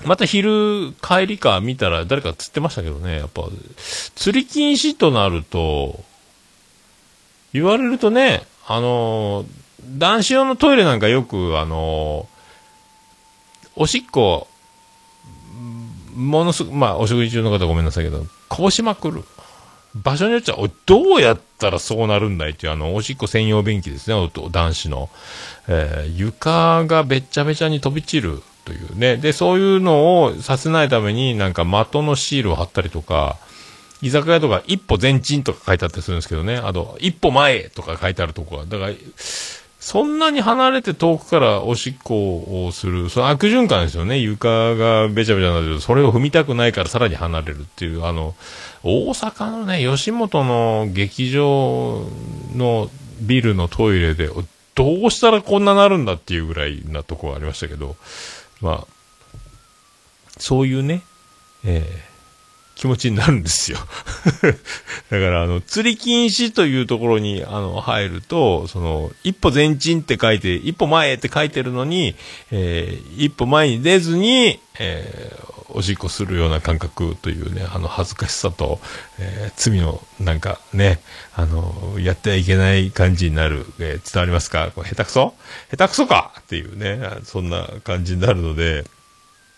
[0.06, 3.44] また昼帰りか見たら誰か釣ってましたけどね、やっぱ、
[4.16, 6.04] 釣り禁止となると、
[7.54, 9.46] 言われるとね、あの
[9.98, 12.28] 男子用のトイレなんかよく、あの
[13.76, 14.48] おしっこ、
[16.16, 19.24] ものすごく、まあ、お食事中の方ごめんなさいけど、こぼしまくる。
[19.96, 25.10] 場所によっちゃ、おどうやったらそうなるんだいっていう、あの、おしっこ専用便器ですね、男子の。
[25.68, 29.18] えー床がべっちゃべちゃに飛び散るというね。
[29.18, 33.38] で、そういうのをさせないために、なんか的のシールを貼ったりとか、
[34.02, 36.58] 居酒屋とか一歩前進とか書いてあったりするんですけどね。
[36.58, 38.66] あと、一歩前とか書いてあるとこが。
[38.66, 38.94] だから、
[39.84, 44.18] そんなに離れて遠くからおしっこをする、その悪循環ですよね。
[44.18, 45.82] 床がべちゃべちゃになってる。
[45.82, 48.34] それを踏みたくないからさらに離れるっていう、あの、
[48.84, 52.08] 大阪のね、吉本の劇場
[52.56, 54.30] のビルのトイレで、
[54.74, 57.98] どうしたらこんななるんだっていうぐらいなとこがありましたけど、
[58.62, 59.38] まあ、
[60.38, 61.02] そういうね、
[61.66, 62.13] えー
[62.76, 63.78] 気持ちになるんですよ。
[65.10, 72.16] だから、あの、釣り禁止というところに、あの、入ると、その、一歩前進って書いて、一歩前って書いてるのに、
[72.52, 78.80] えー一歩前に出ずに、えーおしっこするような感覚というね、あの、恥ずかしさと、
[79.18, 81.00] えー罪の、なんかね、
[81.36, 84.72] あの、やってはいけない感じになる、え伝わりますか？
[84.76, 85.34] これ下手くそ？
[85.72, 86.34] 下手くそか？
[86.42, 88.84] っていうね、そんな感じになるので、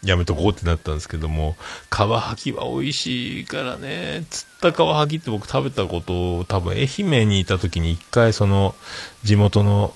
[0.06, 1.56] やめとこうってなったんですけども、
[1.90, 8.76] カワハギは美味しいからね、釣ったカワハギって僕食べたことを多分愛媛にいた時に一回その
[9.24, 9.94] 地元の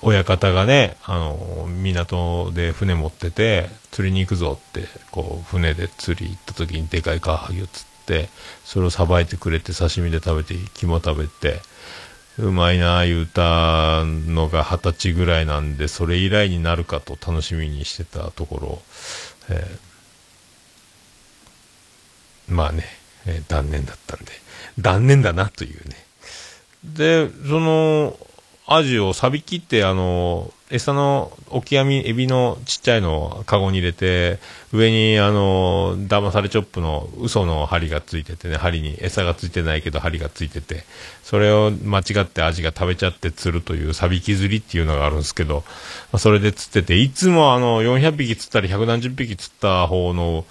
[0.00, 8.28] 親方がね、あの、港で船持ってて、釣りに行くぞって、こう、船で釣り行った時にでかいカワハギを釣って、
[8.64, 11.60] それをさばいてくれて刺身で食べて、肝食べて、
[12.38, 18.82] うまいなあ言うたのが二十歳ぐらいなんで、それ以来になるかと楽しみにしてたところ、
[19.50, 22.84] えーまあね、
[23.26, 24.32] えー断念だったんで、
[24.78, 25.96] 断念だなというね。
[26.82, 28.16] で、その、
[28.70, 34.38] アジを錆び切って、あの、餌のオキアミ、エビのちっちゃいのをカゴに入れて、
[34.74, 40.84] 上に、あの、騙されチョップの嘘の針がついててね、針に餌がついてないけど針がついてて、
[41.24, 45.64] それを間違ってアジが食べちゃって釣るという錆びき釣りっていうのがあるんですけど、
[46.12, 50.44] まあそれで釣ってて、いつもあの、400匹釣ったり100何十匹釣った方の、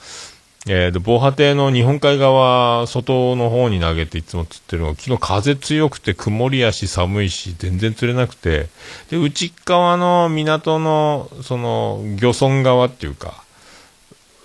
[0.70, 8.68] えー、で、防波堤の日本海側、外の方に投げていつも釣ってるのが、昨日風強くて曇りやし寒いし、全然釣れなくて、
[9.10, 13.44] で、内側の港の、その、漁村側っていうか、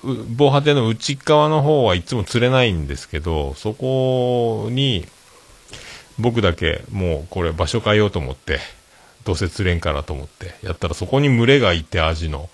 [0.02, 5.06] 防波堤の内側の方はいつも釣れないんですけど、そこに、
[6.18, 8.60] 僕だけもうこれ場所変えようと思って、
[9.24, 12.48] どうせ釣れんからと思って、やったらそこに群れがいて、アジの。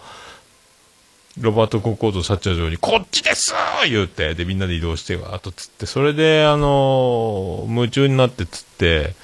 [1.40, 3.54] ロバート・ココード・サッチャー城に、こっちです
[3.88, 9.14] 言うて、で、みんなで移動して、わーっと釣って、それで、あのー夢中になって釣って、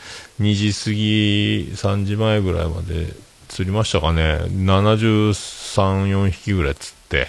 [0.40, 3.08] 2時過ぎ、3時前ぐらいまで
[3.48, 4.38] 釣りましたかね。
[4.48, 7.28] 73、4匹ぐらい釣って、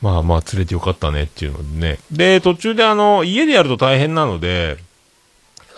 [0.00, 1.98] まあまあ釣れてよかったねっていうのでね。
[2.10, 4.76] で、途中であの、家でやると大変なので、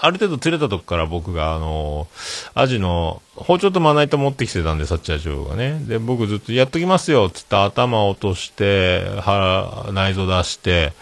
[0.03, 2.09] ある程度釣れたとこから僕が、あの、
[2.55, 5.79] アジの包丁とまな板持ってきてたんで、サッチャー城がね。
[5.87, 10.93] で、僕ずっとやっときますよ、つって頭落として、腹、内臓出して、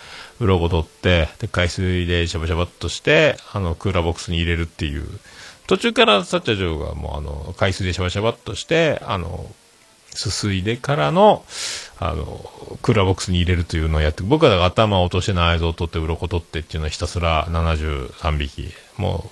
[0.40, 5.06] 鱗取って、で、海水でシャバシャバっとして、あの、クーラーボックスに入れるっていう。
[5.68, 9.46] 途中からサッチャー城がもう、あの、海水でシャバシャバっとして、あの、
[10.18, 11.44] すすいでからの、
[12.00, 12.50] あの、
[12.82, 19.30] クーラーボックスに入れるというのをやって、僕はだから頭を落として内臓を取って、鱗取ってっていうのをひたすら73匹、もう、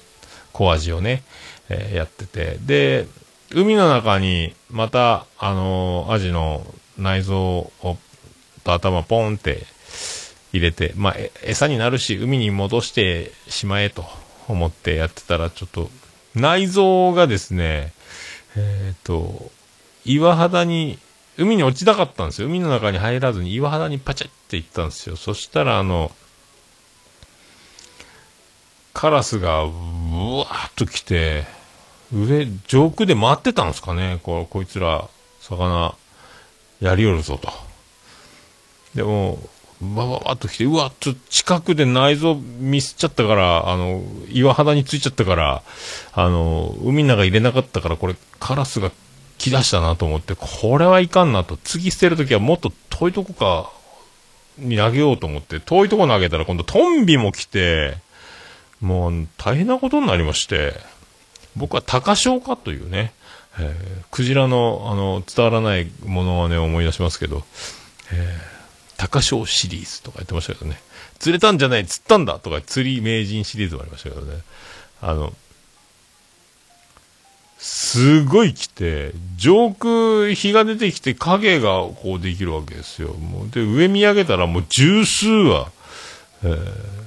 [0.53, 1.25] 小味をね、
[1.69, 3.09] えーやってて、で、
[3.53, 6.65] 海の中に、また、あのアジの
[6.97, 7.99] 内臓を、
[8.63, 9.67] と頭ポンって
[10.53, 14.05] 入れて、まあ、餌になるし、海に戻してしまえと
[14.47, 15.91] 思ってやってたら、ちょっと、
[16.37, 17.93] 内臓がですね、
[18.57, 19.51] えっ、と、
[20.07, 20.99] 岩肌に、
[21.37, 22.49] 海に落ちたかったんですよ。
[22.49, 25.17] 海の中に入らずに岩肌にパチッって行ったんですよ。
[25.17, 26.11] そしたら、あの、
[28.95, 31.45] カラスが、うわーっと来て、
[32.15, 34.21] 上、上空で待ってたんですかね。
[34.23, 35.09] こう、こいつら、
[35.41, 35.95] 魚、
[36.81, 37.53] やりよるぞと。
[38.95, 39.39] でも、
[39.95, 45.63] わわわっと来て、うわ、ちょっと近くで内臓ミスっちゃったから、あの、岩肌についちゃったから、
[46.15, 48.91] あの、海の中入れなかったから、これ、カラスが
[49.39, 51.57] 来だしたなと思って、これはいかんなと。
[51.59, 53.71] 次捨てるときはもっと遠いとこか、
[54.59, 57.99] に投げようと思って、遠いとこ投げたら今度トンビも来て、
[58.81, 60.75] もう大変なことになりまして、
[61.57, 63.13] 僕は高潮かというね、
[63.59, 67.45] えークジラのあの伝わらないものはね思い出しますけど、
[68.13, 68.57] えー
[68.99, 70.81] 高潮シリーズとか言ってましたけどね、
[71.19, 74.39] 釣れたんじゃない、釣ったんだとか釣り名人シリーズもありましたけどね、
[75.03, 75.35] あの、
[77.59, 83.15] すごい来て、上空日が出てきて影がこうできるわけですよ。
[83.15, 85.71] もうで、上見上げたらもう十数羽、
[86.45, 87.07] えー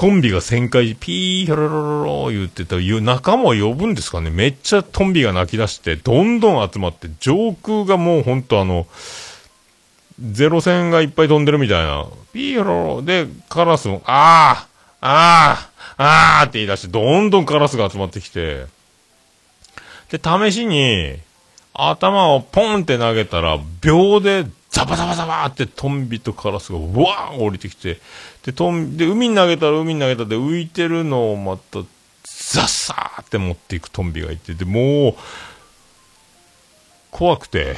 [0.00, 8.86] トンビが旋回、ピーヒョロロロロ言ってた、仲間を呼ぶんですかねめっちゃトンビが鳴き出して、どんどん集まって、上空がもうほんとあの、
[10.18, 12.06] ゼロ戦がいっぱい飛んでるみたいな。
[12.32, 15.69] ピーヒョロロで、カラスも、あーあー
[16.02, 18.64] あーって言い出して、どんどんカラスが集まってきて、
[20.10, 21.18] で、試しに、
[21.74, 28.00] 頭をポンって投げたら、秒でザバザバザバってトンビとカラスがうわーん降りてきて、
[28.46, 31.80] で、トンで、海に投げたら海に投げたで浮いてるのをまた、
[32.52, 35.14] ザッサーって持っていくトンビがいて、で、もう、
[37.10, 37.76] 怖くて、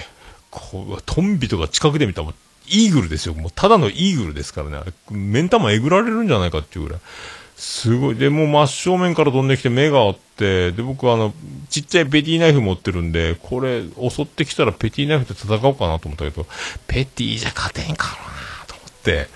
[0.52, 2.32] こうトンビとか近くで見たら
[2.68, 3.34] イーグルですよ。
[3.34, 4.76] もうただのイーグルですからね。
[4.76, 7.00] あれ、目ん玉えぐられるんじゃないかっていうぐらい。
[7.62, 8.16] すごい。
[8.16, 11.32] で、もう真正面から飛んできて目があって、で、僕あの、
[11.70, 16.44] ちっちゃいペティナイフ持ってるんで、これ、襲ってきたらペティナイフで戦おうかなと思ったけど、
[16.88, 19.28] ペティじゃ勝てんかなと思って。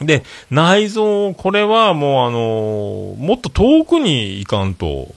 [0.00, 5.14] で、内臓、これはもうあのもっと遠くに行かんと、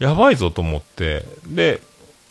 [0.00, 1.80] やばいぞと思って、で、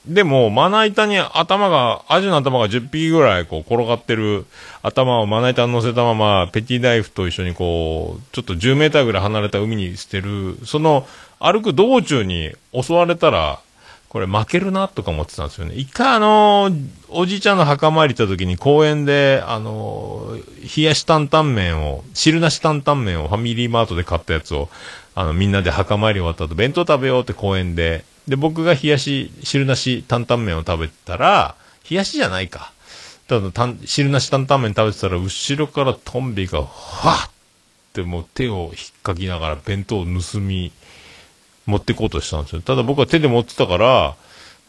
[0.08, 4.46] でも、まな板に頭が、アジの頭が10匹ぐらいこう転がってる
[4.84, 11.08] 頭をまな板に乗せたまま、ペティナイフと一緒にこう、ちょっと10メーターぐらい離れた海に捨てる、その
[11.40, 13.60] 歩く道中に襲われたら、
[14.16, 15.76] これ負けるなとか思ってたんですよね。
[15.76, 16.72] 一回あの
[17.10, 20.38] おじいちゃんの墓参り行った時に公園で、あの
[20.78, 24.70] 冷やし担々麺を、汁なし担々麺をファミリーマートで買ったやつを、
[25.16, 31.56] あの、みんなで墓参り終わった後、弁当食べようって公園で、で、僕が冷やし、汁なし担々麺を食べたら、
[31.90, 32.72] 冷やしじゃないか。
[33.28, 36.68] ただ、た汁なし担々麺食べてたら、後ろからトンビが、わ
[37.28, 37.30] っ
[37.96, 40.74] ってもう手を引っかきながら弁当を盗み、
[41.66, 42.62] 持ってこうとしたんですよ。
[42.62, 44.16] ただ僕は手で持ってたから、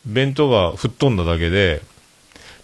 [0.07, 1.83] 弁当が吹っ飛んだだけで、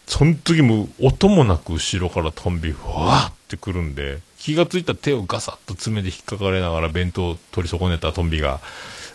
[0.07, 8.61] その時も音もなく後ろからトンビ、わーってくるんで、気がついた手をガサッと爪で引っかかれながら弁当を取り損ねたトンビが、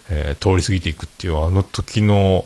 [0.10, 2.46] えー通り過ぎていくっていうあの時の、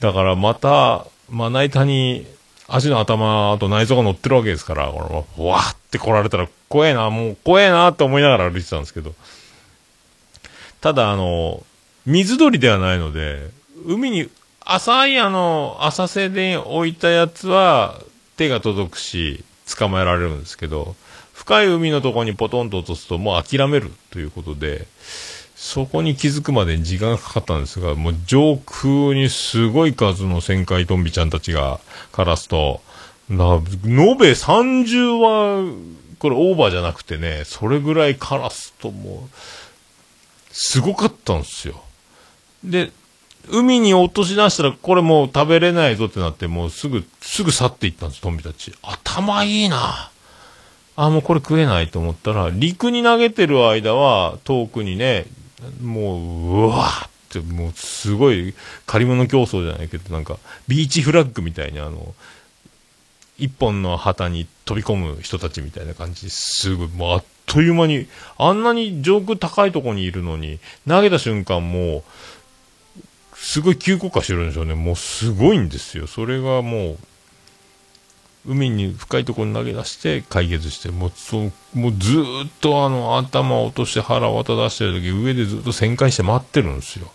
[0.00, 2.26] だからまた、まな板に
[2.68, 9.14] 足の頭と内臓が乗ってるわけですから、このわーって来られたら怖えな、もう怖えなって思いながら歩いてたんですけど、
[10.80, 11.62] ただあの、
[12.06, 13.50] 水鳥ではないので、
[13.86, 14.28] 海に、
[14.64, 18.00] 浅いあの、浅瀬で置いたやつは
[18.36, 19.44] 手が届くし、
[19.78, 20.96] 捕まえられるんですけど、
[21.32, 24.86] 深い海のところにポトンと落とすともう諦めるということで、
[25.62, 31.78] そこに気づくまでに時間がかかったんですが、もう上空にすごい数の旋回トンビちゃんたちが、
[32.10, 32.82] カラスと、
[33.28, 33.62] な、延
[34.18, 35.72] べ30は、
[36.18, 39.28] これオーバーじゃなくてね、それぐらいカラスとも、
[40.50, 41.80] すごかったんですよ。
[42.64, 42.90] で、
[43.48, 48.74] 海に落とし出したら、これもう食べれないぞってなって、もうすぐ、すぐ去っていったんです、トンビたち。
[48.82, 50.10] 頭いいな。
[50.96, 55.26] あ、もうこれ食えないと思ったら、陸に投げてる間は、遠くにね、
[55.82, 58.54] もう、うわーって、もうすごい、
[58.86, 62.14] 借り物競争じゃないけど、なんか、ビーチフラッグみたいにあの、
[63.38, 68.06] 一本の旗に飛び込む人たちみたいな感じですごい、もうあっという間に、
[68.38, 72.02] あんなに上空高いところにいるのに、投げた瞬間もう、
[73.36, 74.74] すごい急降下してるんでしょうね。
[74.74, 76.06] もうすごいんですよ。
[76.06, 76.98] それがもう、
[78.46, 87.12] 海に深いところに投げ出して解決して、もうそ、もうずっとあの頭を落として腹を渡出してる時上でずっと旋回して待ってるんですよ。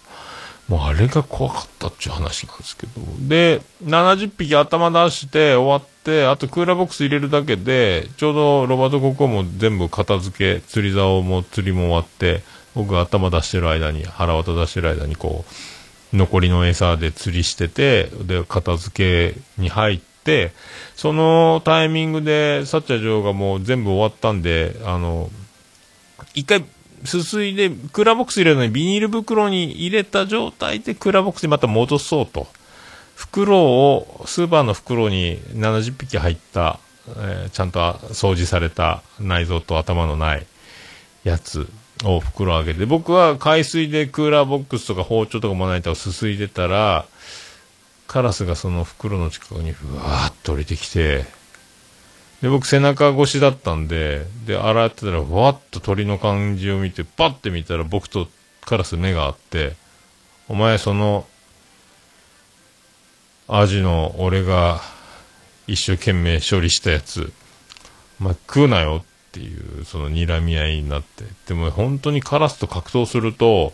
[0.69, 3.01] もうあれが怖かったっていう話なんですけど。
[3.19, 12.43] で、70匹頭出して終わって、あとクーラーボックス入れるだけで、ちょうどロバートここも全部片付け、釣り竿も釣りも終わって、
[12.75, 15.45] 僕が頭出してる間に、腹渡出してる間にこ
[16.13, 20.16] う、残りの餌で釣りしてて、で、片付けに入って、
[20.95, 25.29] そのタイミングで、サッチャー女王がもう全部終わったんで、あの、
[26.33, 26.65] 一回、
[27.05, 32.47] すすいで、クーラーボックス入れるのにビニール袋に入れた状態でクーラーボックスにまた戻そうと。
[33.15, 40.45] 袋を、スーパーの袋に70匹入った、えーちゃんと掃除された内臓と頭のない
[41.23, 41.67] やつ
[42.03, 47.05] を袋をあげて、僕は海水でクーラーボックスとか包丁とかまな板をすすいでたら、
[48.07, 51.25] カラスがその袋の近くにふわーっと降りてきて、
[52.41, 58.27] で、僕背中越しだったんで、で、洗ってたら、ふわっと鳥の感じを見て、パッて見たら僕と
[58.61, 59.75] カラス目があって、
[60.47, 61.27] お前その、
[63.47, 64.81] アジの俺が
[65.67, 67.31] 一生懸命処理したやつ、
[68.19, 71.23] まあ、食うなよっていう、その睨み合いになって。
[71.47, 73.73] でも本当にカラスと格闘すると、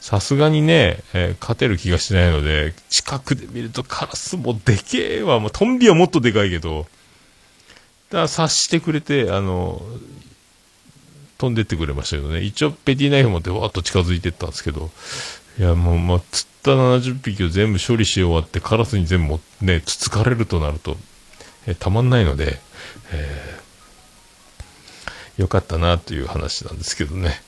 [0.00, 5.38] さすがにね、えー勝てる気がしないので、近くで見るとカラスもでけえわ。
[5.40, 6.86] もうトンビはもっとでかいけど、
[8.10, 9.82] だ察してくれて、あの、
[11.38, 12.40] 飛んでってくれましたけどね。
[12.42, 14.90] 一応ペティナイフ持ってわーっと近づいてったんですけど、
[15.58, 20.96] いやもう、まあ、釣った70匹を全部処理し終わって、カラスに全部ね、つつかれるとなると、
[21.66, 22.58] えーたまんないので、
[23.12, 23.60] えー
[25.40, 27.40] よかったなという話なんですけどね。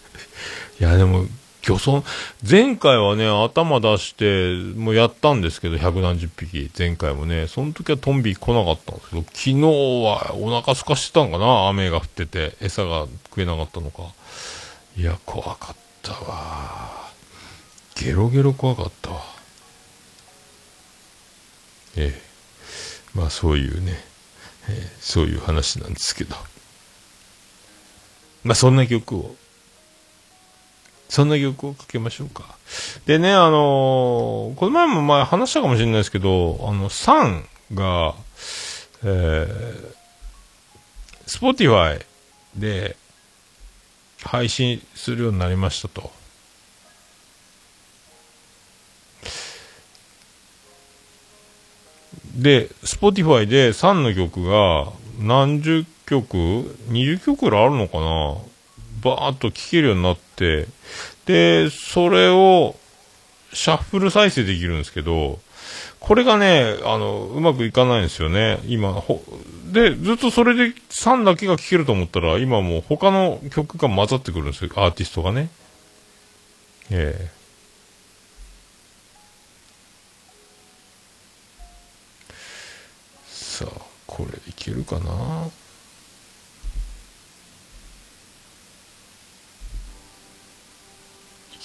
[0.80, 1.26] いや、でも、
[1.68, 2.02] 漁村、
[2.48, 14.14] 前回はね、頭出して、もうやったんですけど、百何十匹、前回もね、その時はトンビ来なかったんですけど、昨日はお腹空かしてたんかな、雨が降ってて、餌が食えなかったのか。
[14.96, 17.10] いや、怖かったわ。
[17.96, 19.22] ゲロゲロ怖かったわ。
[21.96, 22.28] ええ。
[23.14, 24.02] まあ、そういうね、
[24.68, 26.34] えーそういう話なんですけど。
[28.44, 29.36] まあ、そんな曲を、
[31.08, 32.56] そんな曲をかけましょうか。
[33.06, 38.14] でね、あのーこの前も前話したかもしれないですけど、あの、サンが、
[39.02, 39.94] えー、
[41.26, 42.04] Spotify
[42.56, 42.96] で
[44.22, 46.10] 配信するようになりましたと。
[52.34, 56.36] で、Spotify で3の曲が何十曲
[56.88, 58.36] ?20 曲ぐらいあるのかな
[59.02, 60.66] バーっと聴けるようになって、
[61.26, 62.76] で、それを
[63.52, 65.40] シャッフル再生できるんですけど、
[66.00, 68.60] これがね、あの、うまくいかないんですよね。
[68.66, 69.22] 今、ほ、
[69.72, 75.50] で、ずっとそれで3だけが聴けると思ったら、今もう他の曲が混ざってくるんですよ、アーティストがね。
[76.90, 77.38] ええ
[83.28, 85.50] さあ、これいけるかな？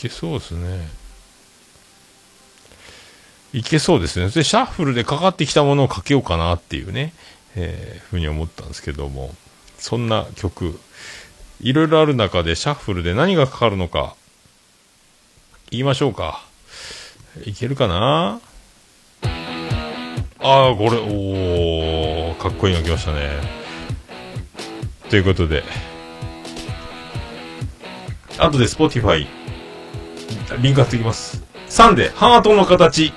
[0.03, 0.87] けそうですね。
[3.53, 4.29] いけそうですね。
[4.29, 7.13] で、シャッフルでかかってきたものをかけようかなっていうね、
[7.55, 9.33] えーふうに思ったんですけども、
[9.77, 10.79] そんな曲、
[11.61, 14.15] いろいろある中でシャッフルで何がかかるのか、
[15.69, 16.43] 言いましょうか。
[17.45, 18.41] いけるかな？
[19.21, 23.29] ああ、これ、おー、かっこいいの来ましたね。
[25.09, 25.63] ということで、
[28.39, 29.27] 後で Spotify、
[30.61, 31.41] リンク貼ってきます。
[31.69, 33.13] 3で、ハートの形。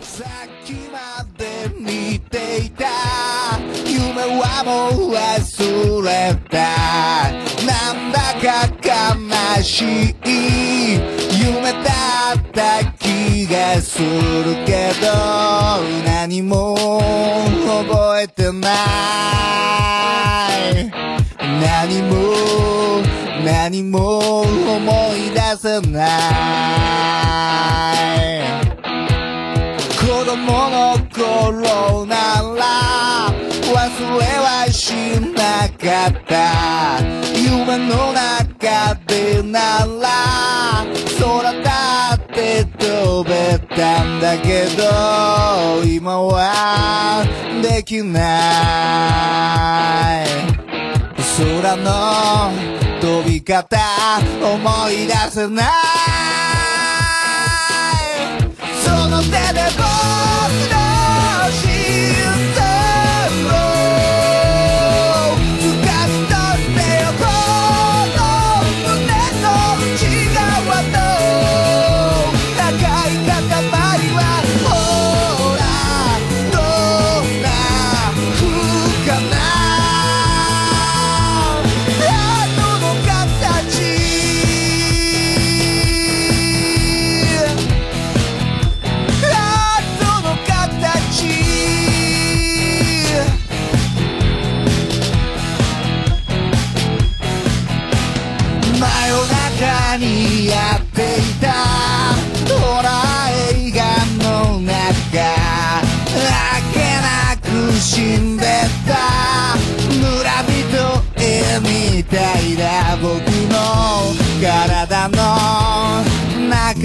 [0.00, 2.86] さっきまで見ていた
[3.86, 6.58] 夢はもう忘れた
[7.64, 8.66] なんだか
[9.56, 10.16] 悲しい
[11.38, 15.06] 夢だった気がするけど
[16.04, 16.74] 何も
[17.84, 18.68] 覚えてな
[20.70, 20.90] い
[21.60, 22.14] 何も
[23.46, 24.44] 何も思
[25.14, 26.04] い出せな
[28.42, 28.42] い。
[29.94, 33.30] 子供の頃なら
[33.62, 33.74] 忘
[34.18, 36.34] れはしなかった。
[37.38, 40.84] 夢の中でなら
[41.20, 44.82] 空だって飛べたんだけど
[45.84, 47.24] 今は
[47.62, 48.20] できな
[50.24, 50.26] い。
[51.36, 52.50] 空の
[53.42, 53.76] 方
[54.42, 55.66] 思い出せない。
[58.84, 59.36] その手で
[59.76, 59.82] 僕
[60.72, 60.75] の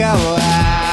[0.02, 0.91] 中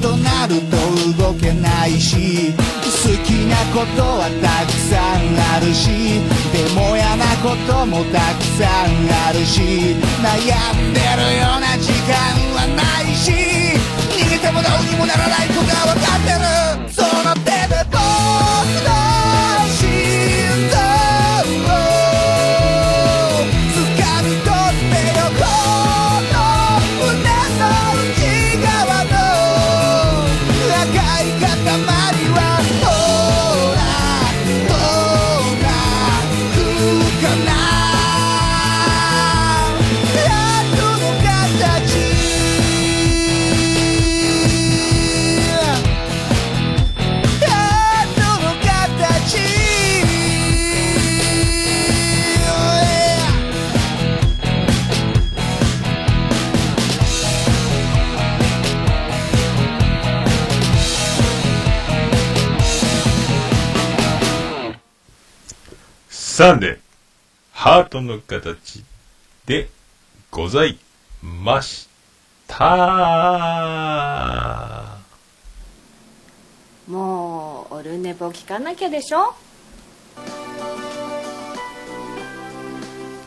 [0.00, 0.76] となると
[1.22, 6.20] 動けないし好きなことはたくさんあるし
[6.52, 8.96] でも嫌なこともたくさん
[9.28, 12.14] あるし悩んでるような時間
[12.54, 13.30] はないし
[14.16, 16.63] 逃げてもどうにもならないことは分かってる。
[66.44, 66.83] サンデ
[67.64, 68.84] ハートの形
[69.46, 69.70] で
[70.30, 70.78] ござい
[71.22, 71.88] まし
[72.46, 72.66] た。
[76.86, 79.34] もうオルネポ聞かなきゃでしょ？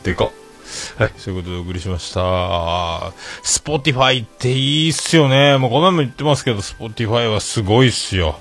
[0.04, 0.32] でかっ。
[1.00, 3.12] はい、そういうことでお送りしました。
[3.42, 5.58] Spotify っていいっすよね。
[5.58, 8.40] もうこの前も言ってますけど、 Spotify はすごいっすよ。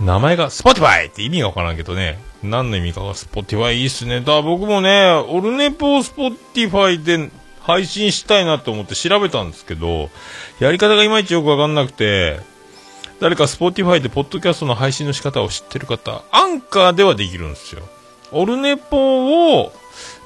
[0.00, 2.18] 名前が Spotify って意味がわからんけどね。
[2.42, 4.20] 何の意味かが Spotify いいっすね。
[4.20, 7.30] だから僕もね、オルネポを Spotify で
[7.60, 10.08] 配信したいなと思って調べたんですけど、
[10.58, 12.40] やり方がいまいちよくわかんなくて、
[13.20, 17.82] 誰か Spotify でポッドキャストの配信の仕方を知ってる方、アンカーではできるんですよ。
[18.32, 19.72] オルネポを、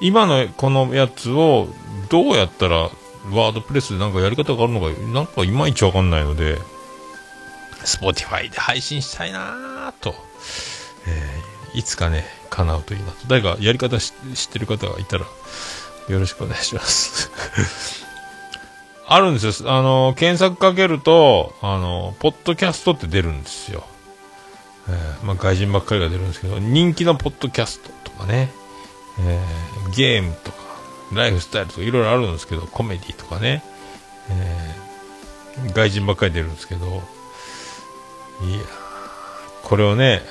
[0.00, 1.68] 今のこのやつを
[2.10, 6.58] どうやったら WordPress でなんかやり方があるのか、なんかいまいちわかんないので、
[7.84, 10.14] Spotify で配信したいなぁと、
[11.06, 13.16] えーいつかね、叶うといいなと。
[13.26, 15.24] 誰かやり方知ってる方がいたら、
[16.08, 17.32] よろしくお願いします。
[19.08, 19.72] あるんですよ。
[19.72, 23.84] あの、検索かけると、あの、ポッドキャストって出るんですよ。
[24.88, 28.52] えーまあ、外人ばっかりが出るんですけど、人気のポッドキャストとかね、
[29.18, 30.58] えーゲームとか、
[31.12, 33.64] ライフスタイルとかいろいろあるんですけど、コメディとかね、
[34.30, 37.02] えー外人ばっかり出るんですけど、
[38.42, 38.60] いや
[39.62, 40.22] これをね、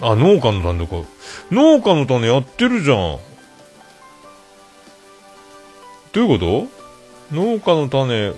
[0.00, 1.08] あ、農家の種か。
[1.50, 3.18] 農家の種やってるじゃん。
[6.12, 6.66] どういうこと？
[7.34, 8.34] 農家の種が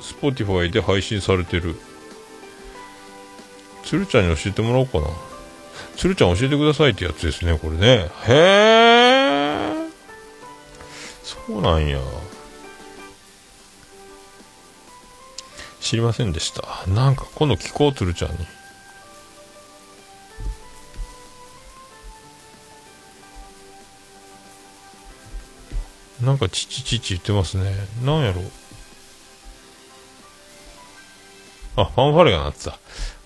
[0.00, 1.76] Spotify で配信されてる。
[3.84, 5.06] 鶴ちゃんに教えてもらおうかな。
[5.96, 8.10] 鶴ちゃん教えてくださいってやつですね、これね。
[8.26, 9.74] へえ。
[11.22, 11.98] そうなんや。
[15.80, 16.86] 知りませんでした。
[16.88, 18.38] なんか今度聞こう、鶴ちゃんに。
[26.22, 27.72] なんかチチチチ言ってますね。
[28.04, 28.42] なんやろ
[31.76, 32.78] あ、ファンファレが鳴ってた。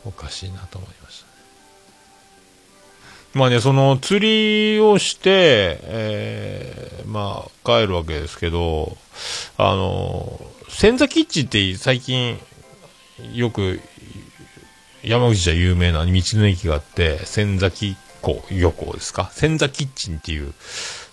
[0.05, 1.04] おかしいなと思います。
[3.35, 8.97] まあね、その釣りをして、えーまあ帰るわけですけど、
[9.57, 12.39] あの、千座キッチンって最近
[13.33, 13.81] よく
[15.03, 19.31] 山口じゃ有名な道の駅があって、千崎港、漁港ですか？
[19.35, 20.55] 千座キッチンっていう、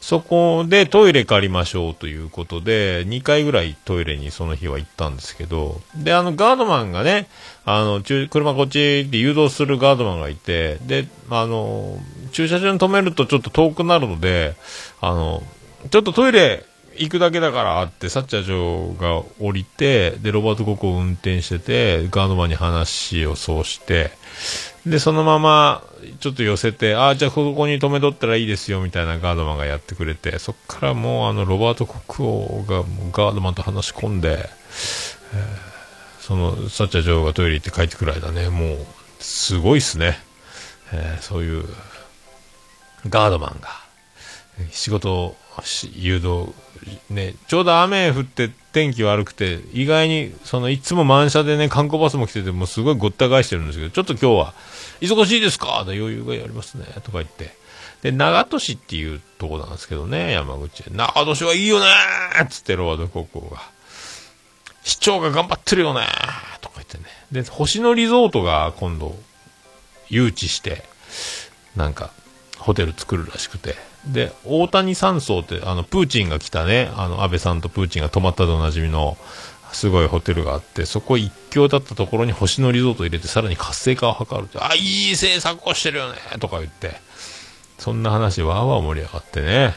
[0.02, 7.28] そこでトイレ借りましょうということで、2回ぐらいトイレにその日は行ったんですけど、で、あの、ガードマンがね、
[7.66, 12.00] あの、車こっちで誘導するガードマンがいて、で、あの、
[12.32, 14.56] 駐車場に止めるとちょっと遠くなるので、
[15.02, 15.44] あの、
[15.92, 16.66] ちょっとトイレ
[16.98, 24.12] 行くだけだからって、サッチャー長が降りて、で、ロバート・ココを運転してて、ガードマンに話をそうして、
[24.86, 25.84] で、そのまま、
[26.20, 34.50] ちょっと寄せて、ああ、じゃあここに止めとったらいいですよ、みたいなガードマンがやってくれて、そっからもう、あの、ロバート国王がガードマンと話し込んで、
[35.34, 35.72] えー
[36.22, 38.86] その、サッチャー女王がトイレ行って帰ってくる間ね、もう、
[39.20, 40.20] すごいっすね。
[40.94, 41.66] えーそういう、
[43.10, 43.70] ガードマンが、
[44.72, 45.36] 仕事を
[45.94, 46.54] 誘導、
[47.10, 54.54] ね、ちょうど雨降って天気悪くて、意外に、その、いつも満車でね、観光バスも来てて、もうすごいごった返してるんですけど、ちょっと今日は、
[55.02, 55.84] 忙しいですか？
[55.86, 57.56] で余裕がやりますね、とか言って。
[58.02, 60.84] で、長門市っていうとこなんですけどね、山口。
[60.90, 63.62] 長門市はいいよねーっつってロワード高校が。
[64.84, 67.04] 市長が頑張ってるよねーとか言ってね。
[67.32, 69.16] で、星野リゾートが今度、
[70.10, 70.84] 誘致して、
[71.76, 72.12] なんか、
[72.58, 73.76] ホテル作るらしくて。
[74.06, 79.18] で、大谷山荘って、あの、プーチンが来たね、あの、安倍さんとプーチンが泊まったでおなじみの、
[79.74, 86.96] すごいホテルがあって、そこ一強だったところに星野リゾート入れて、さらに活性化を図るって、あ、いい政策をしてるよねとか言って、
[87.78, 89.76] そんな話わーわー盛り上がってね、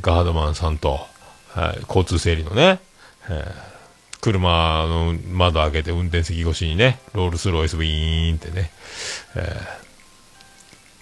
[0.00, 1.00] ガードマンさんと、
[1.48, 2.80] はい、交通整理のね、
[3.28, 3.74] えー
[4.24, 8.70] 車の窓開けて運転席越しにね、ロールスロイスウィーンってね、
[9.36, 9.83] えー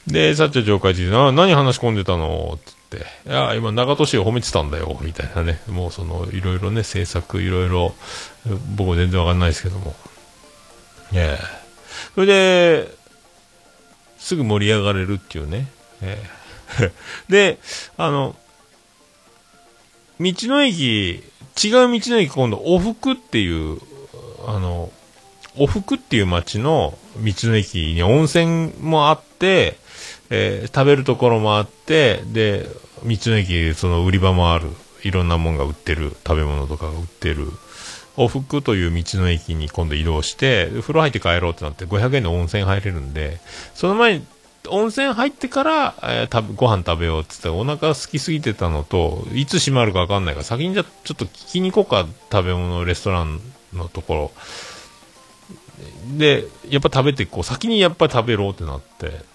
[0.07, 2.59] で、サッチャー上会ってな何話し込んでたの？
[2.65, 7.95] つって、いや、今長門市を褒めてたんだよ、みたいなね、もうその、いろいろね、政策、いろいろ、
[8.77, 9.95] 僕も全然わかんないですけども。
[11.15, 11.45] ええ。
[12.15, 12.89] それで、
[14.19, 15.69] すぐ盛り上がれるっていうね。
[16.03, 16.19] え
[16.81, 16.93] え。
[17.29, 17.59] で、
[17.97, 18.35] あの、
[20.21, 21.23] 道の駅、違う
[21.57, 23.79] 道の駅今度、おふくっていう、
[24.47, 24.91] あの、
[25.57, 29.77] おふくっていう町の道の駅に温泉もあって、
[30.35, 32.67] えー食べるところもあって、で、
[33.05, 34.69] 道の駅、その売り場もある、
[35.05, 37.49] いろんなもんが売ってる、食べ物とかが売ってる、
[38.17, 43.41] 往復という道の駅に今度移動して、風呂入って帰ろうってなって500円で温泉入れるんで、
[43.75, 44.27] その前に
[44.71, 53.41] 温泉入ってから、えーご飯食べようって言ってお腹空きすぎてたのと、いつ閉まるかわかんないから、先にじゃちょっと聞きに行こうか、食べ物レストラン
[53.75, 54.33] のところ。
[56.17, 59.31] で、やっぱ食べてこう、先にやっぱり食べろってなって、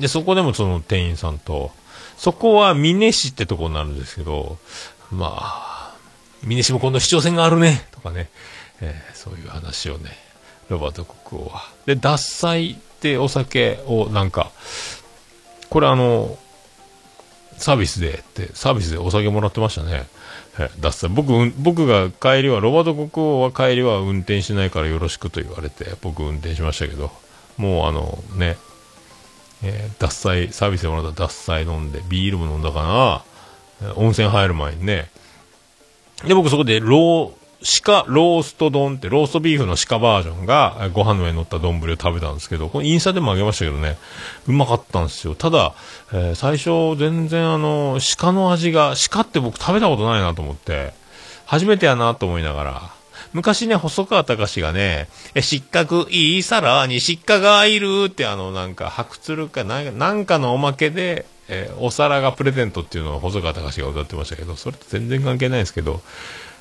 [0.00, 1.70] で、そこでもその店員さんと、
[2.16, 4.58] そこは峰市ってとこになるんですけど、
[5.10, 5.94] まあ、
[6.42, 8.28] 峰市も今度市長選があるね、とかね、
[8.80, 10.10] えーそういう話をね、
[10.68, 11.62] ロバート国王は。
[11.86, 14.50] で、獺祭ってお酒をなんか、
[15.70, 16.38] これあの、
[17.56, 20.06] サービスでって、サービスでお酒もらってましたね。
[20.58, 21.08] えー獺祭。
[21.10, 27.10] 僕、僕が帰りは、ロバート国王は帰りは運転しないからよろしくと言われて、僕運転しましたけど、
[27.56, 28.56] もうあのね、
[29.62, 33.24] えー、獺祭、サービスでもらった獺祭飲んで、ビールも飲んだか
[33.82, 35.10] な、温泉入る前にね。
[36.26, 37.38] で、僕そこで、ロー、
[37.82, 43.96] 鹿ロースト丼って、ローストビーフの鹿バージョンが、ご飯の上に乗った丼を食べたんですけど、これインスタでもあげましたけどね、
[44.46, 45.34] うまかったんですよ。
[45.34, 45.74] ただ、
[46.12, 50.92] えー最初、全然あの、鹿の味が、鹿って僕食べたことないなと思って、
[51.46, 52.90] 初めてやなと思いながら、
[53.32, 59.80] 昔ね、細川隆がね、え、失格いい皿に失格がいるってあの、なんか、白鶴かな
[60.12, 66.02] んか、のおまけで、えお皿がプレゼントっていうのを細川隆が歌ってましたけど、それと全然関係ないんですけど、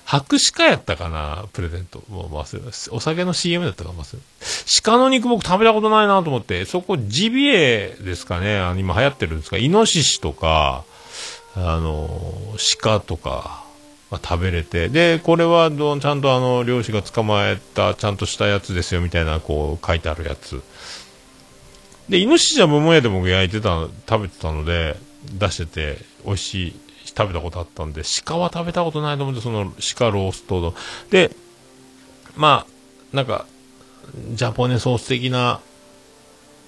[0.07, 2.01] 白鹿やったかなプレゼント。
[2.07, 4.21] もう忘れますお酒の CM だったか忘れ
[4.81, 9.57] 鹿の肉僕食べたことないなと思って、そこジビエですかねあの今流行ってるんですか。
[9.57, 10.85] イノシシとか、
[11.57, 12.09] あの、
[12.81, 13.65] 鹿とか、
[14.09, 20.61] まあ食べれて、で、これはどちゃんとあの、漁師が捕まえた、ちゃんとしたやつですよ、みたいな、こう、書いてあるやつ。
[22.07, 24.95] で、イノシシは桃屋で僕焼いてた、食べてたので、
[25.33, 30.73] 出してて、美味しい、食べたことあったんで、鹿は食べたことないと思って、その鹿ローストの。
[31.09, 31.31] で、
[32.35, 33.45] まあ、なんか、
[34.31, 35.59] ジャポネソース的な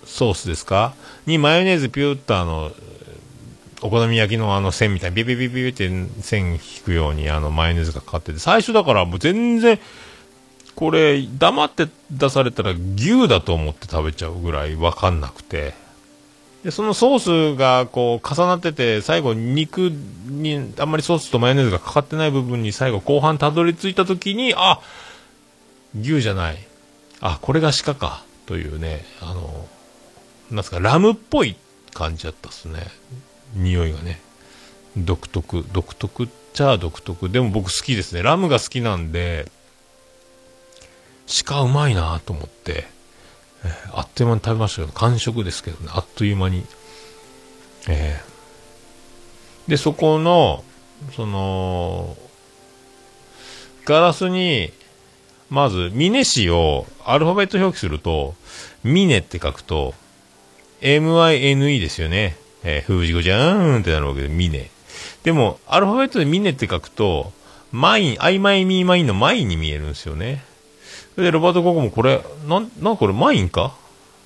[0.04, 0.94] ソースですか？
[1.26, 2.72] にマヨネーズピューッとあの、
[3.82, 5.90] お好み焼きのあの線みたいにビビビビビって
[6.22, 9.80] 線引くようにあのマヨネーズがかかってて、最初だからもう全然、
[10.76, 15.74] これ黙って出されたら牛だと思って食べちゃうぐらいわかんなくて。
[16.64, 19.92] で、そのソースがこう重なってて、最後肉
[20.26, 24.82] にあんまりソースとマヨネーズがかかってない部分に最後後半たどり着いた時に、あ
[26.00, 26.58] 牛じゃない。
[27.22, 28.24] あ、これが鹿か。
[28.46, 29.68] というね、あの、
[30.50, 31.56] なんすか、ラムっぽい
[31.94, 32.88] 感じだったっすね。
[33.54, 34.20] 匂いがね。
[34.98, 37.30] 独特、独特っちゃ独特。
[37.30, 38.22] でも僕好きですね。
[38.24, 39.52] ラムが好きなんで、
[41.46, 42.88] 鹿うまいなと思って、
[43.64, 46.66] えーあっという間に食べましたけど、完食ですけどね、あっという間に。
[47.88, 48.30] えー
[49.70, 50.64] で、そこの、
[51.16, 52.18] その、
[53.86, 54.74] ガラスに、
[55.52, 58.34] まず、峰市をアルファベット表記すると、
[58.84, 59.94] 峰って書くと、
[60.82, 62.36] MINE ですよね。
[62.64, 64.70] えー、藤子ちゃーんってなるわけで、峰。
[65.24, 67.32] でも、アルファベットで峰って書くと、
[67.72, 70.44] mine、I my me mineの mineに見えるんですよね。
[71.16, 73.76] それで、ロバート・ココもこれ、なん、なんこれ mineか？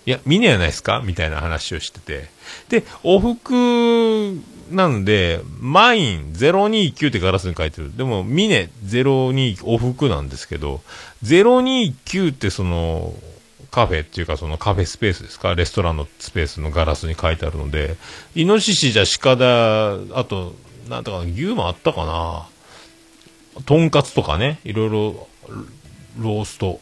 [0.05, 1.01] いや、峰やないですか？
[1.03, 2.29] みたいな話をしてて。
[2.69, 7.95] で、往復なんで、 mine029ってガラスに書いてる。
[7.95, 10.81] でも、峰02往復なんですけど、
[11.23, 13.13] 029ってその、
[13.73, 15.55] カフェっていうかそのカフェスペースですか？
[15.55, 17.95] レストランのスペースのガラスに書いてあるので、
[18.35, 20.53] イノシシじゃ鹿だ、あと、
[20.87, 23.61] なんとか牛もあったかな？
[23.65, 25.27] とんかつとかね、いろいろ、
[26.19, 26.79] ロースト、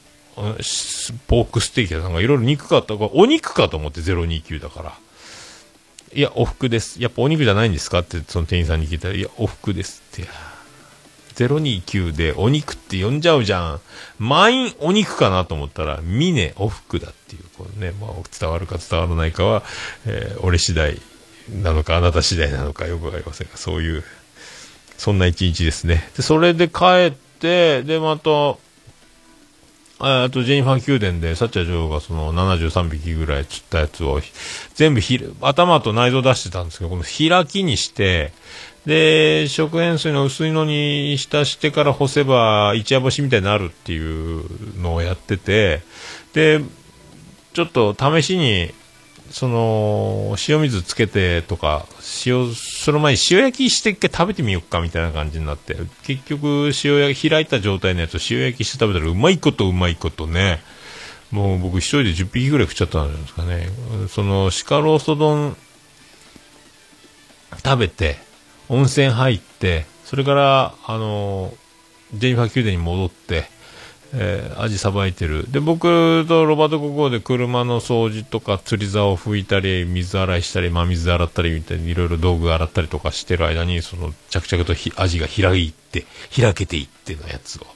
[1.27, 4.93] ポークステーキだなんかいろいろ肉かとか、お肉かと思って029だから。
[6.13, 7.01] いや、お服です。
[7.01, 7.99] やっぱお肉じゃないんですか？
[7.99, 10.27] ってその店員さんに聞いたら、いや、お服ですって。
[11.47, 13.79] 029でお肉って呼んじゃうじゃん。
[14.19, 19.63] 満員お肉かなと思ったら、ミネお服だっていう、これね、まあ、伝わるか伝わらないかは、
[20.05, 20.99] えー俺次第
[21.49, 24.03] なのか、あなた次第なのかよくわかりませんが、そういう、
[24.97, 26.09] そんな一日ですね。
[26.15, 28.57] で、それで帰って、で、また、
[30.03, 34.19] ああと、ジェニファー宮殿で、サッチャー女王がその73匹ぐらい釣ったやつを、
[34.73, 38.33] 全部ひ、頭と内臓出してたんですけど、この開きにして、
[38.85, 45.81] で、食塩水の薄いのに浸してから干せば、一夜干しみたいになるっていうのをやってて、
[46.33, 46.61] で、
[47.53, 48.73] ちょっと試しに、
[49.29, 51.85] その、塩水つけてとか、
[52.25, 60.61] 塩、その前に塩焼きして一回食べてみようかみたいな感じになって、結局、塩焼き、開いた状態のやつを塩焼きして食べたらうまいことうまいことね、
[61.29, 64.07] もう僕一人で10匹ぐらい食っちゃったんじゃないですかね。
[64.09, 65.55] その、鹿ロースト丼
[67.63, 68.30] 食べて、
[68.71, 71.53] 温泉入って、それから、あの、
[72.13, 73.43] ジェニファー宮殿に戻って、
[74.13, 75.51] えー、アジさばいてる。
[75.51, 87.67] で、僕とロバート・ココーで車の掃除とか釣り竿を拭いたり、水洗いしたり、真水洗ったりみたいにいろいろ道具洗ったりとかしてる間に、その、着々とアジが開いて、開けていってのやつを。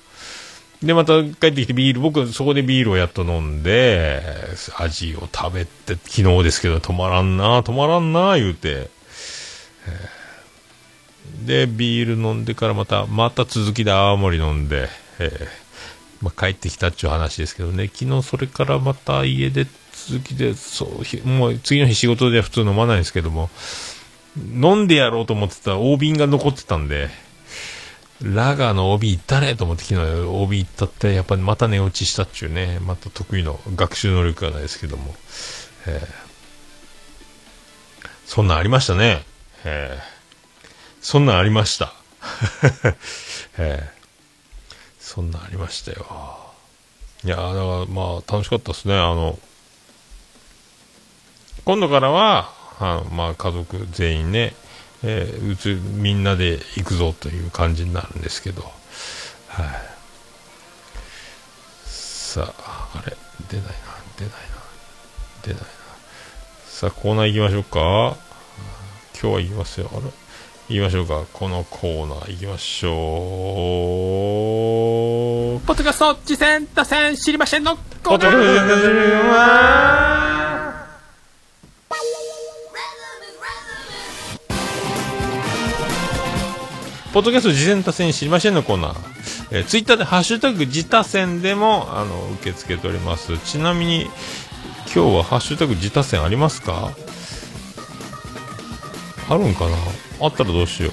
[0.82, 4.22] で、また帰ってきてビール、僕そこでビールをやっと飲んで、
[4.78, 8.90] アジを食べて、昨日ですけど、止まらんな、止まらんな、言うて。
[9.88, 10.15] えー
[11.46, 15.48] で、ビール飲んでからまた、また続きで泡盛飲んで、えー
[16.22, 19.68] まあ、帰ってきたっていう話ですけどね、昨日それからまた家で
[20.08, 23.50] 続きで、そう、もう次の日仕事では普通飲まないんですけども、
[24.38, 27.10] 飲んでやろうと思ってた大瓶が残ってたんで、
[28.22, 35.14] ラガーの OB 行ったねと思って昨日 OB 行ったって、やっぱりまた寝落ちしたっちゅうね、また得意の学習能力がないですけども、
[35.88, 36.26] えー
[38.26, 39.24] そんなんありましたね。
[39.64, 40.15] えー。
[41.08, 41.94] そんなんありました。
[43.60, 43.96] えー
[45.00, 46.08] そんなんありましたよ。
[47.24, 48.96] いやだからまあ楽しかったですね。
[48.96, 49.38] あの、
[51.64, 54.56] 今度からは、あのまあ家族全員ね、
[55.04, 58.64] えーうちみんなで行くぞという感じになるんですけど、
[59.50, 59.66] はい。
[61.86, 63.16] さあ、あれ、
[63.48, 63.72] 出ないな、
[64.18, 64.38] 出ないな、
[65.44, 65.68] 出ないな。
[66.68, 68.18] さあ、コーナー行きましょうか。
[69.22, 69.92] 今日は行きますよ。
[69.94, 70.25] あれ？
[70.68, 71.26] 行きましょうか。
[71.32, 72.94] このコーナー行きましょう。
[75.68, 77.78] ポッドキャスト次戦打線知りませんの？
[78.02, 78.38] ポトフ
[87.14, 88.96] ポッドキャスト事前多戦知りませんのコーナー。
[89.52, 93.38] えー、ツイッターでハッシュタグ自他戦でも、あの、受け付けております。
[93.38, 94.10] ちなみに、
[94.94, 96.90] 今日はハッシュタグ自他戦ありますか？
[99.30, 99.78] あるんかな？
[100.20, 100.92] あったらどうしよう。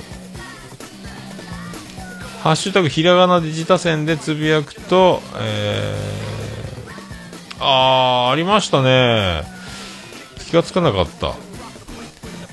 [2.42, 9.44] ハッシュタグひらがなで自他戦でつぶやくと、えー、あー、ありましたね。
[10.46, 11.34] 気がつかなかった。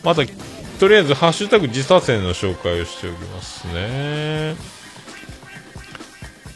[0.03, 0.21] また、
[0.79, 4.55] とりあえず、ハッシュタグ自他戦の紹介をしておきますね。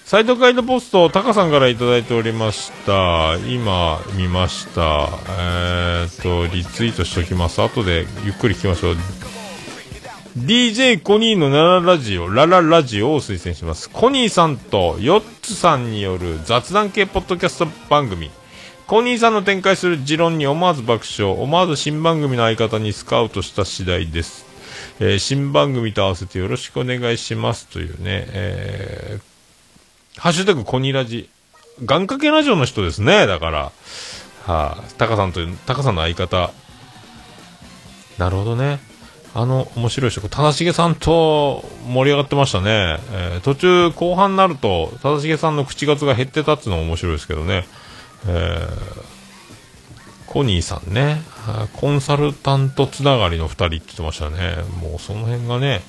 [0.06, 3.36] サイトガイドポスト、タカさんからいただいておりました。
[3.50, 5.10] 今、見ました。
[5.40, 7.64] えーと、リツイートしておきます。
[7.64, 8.98] 後でゆっくり聞きましょう。
[10.38, 13.88] DJ コニーのラララジオ、ラララジオを推薦します。
[13.88, 18.32] コニーさんとヨッツさんによる雑談系ポッドキャスト番組。
[18.88, 24.48] コニーさんの展開する持論に思わず爆笑、思わず新番組の相方にスカウトした次第です。
[25.00, 31.30] えー新番組と合わせてよろしくお願いしますというね、えー、ハッシュタグコニーラジ。
[31.86, 33.60] 願掛けラジオの人ですね、だから。
[33.62, 33.72] は
[34.48, 36.52] あ、タカさんという、タカさんの相方。
[38.18, 38.93] なるほどね。
[39.36, 43.00] あの、面白い人、田重さんと盛り上がってましたね。
[43.12, 47.66] えー途中、後半になると、田重さんの口数が減ってたっていうのも面白いですけどね。
[48.28, 49.14] えー
[50.34, 51.22] コニーさんね、
[51.74, 54.56] コンサルタントつながりの2人って言ってましたね。
[54.82, 55.84] もうその辺がね、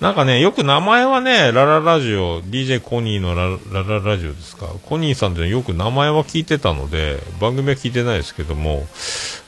[0.00, 4.66] なんかね、よく名前はね、ラララジオ、DJ コニーのララララジオですか。
[4.86, 8.86] コニーさんってよく名前は聞いてたので、番組は聞いてないですけども、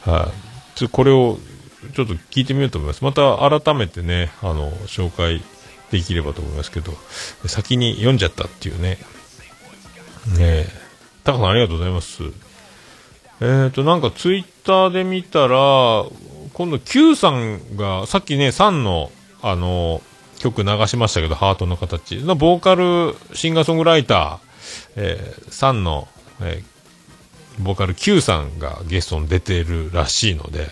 [0.04, 0.32] は
[0.82, 1.38] い、これを
[1.94, 3.04] ちょっと聞いてみようと思います。
[3.04, 5.42] また改めてね、あの、紹介
[5.90, 6.92] できればと思いますけど、
[7.46, 8.98] 先に読んじゃったっていうね。
[10.36, 10.68] ねえ。
[11.24, 12.22] タカさんありがとうございます。
[13.40, 16.04] えーと、なんかツイッターで見たら、
[16.54, 19.12] 今度 Q さんが、さっきね、3の、
[19.42, 20.02] あの、
[20.40, 24.38] 曲流しましたけど、ハートの形のボーカル、シンガーソングライター、
[24.96, 26.08] えー、3の、
[26.40, 26.78] えー
[27.60, 30.68] ボーカル Q さんがゲストに出てるらしいので、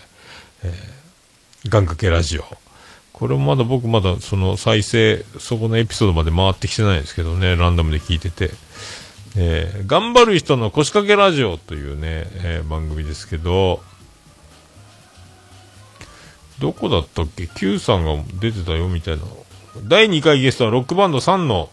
[0.63, 0.73] えー、
[1.69, 2.43] 願掛けラジオ。
[3.13, 8.51] これもまだ僕まだその再生、そこのエピソードまで回ってきてないんですけどね、ランダムで聞いてて。
[9.35, 13.81] えー頑張る人の腰掛けラジオというね、えー番組ですけど、
[16.59, 19.23] どこだったっけ ?Q さんが出てたよみたいな。
[19.83, 21.69] 第2回ゲストはロックバンド3の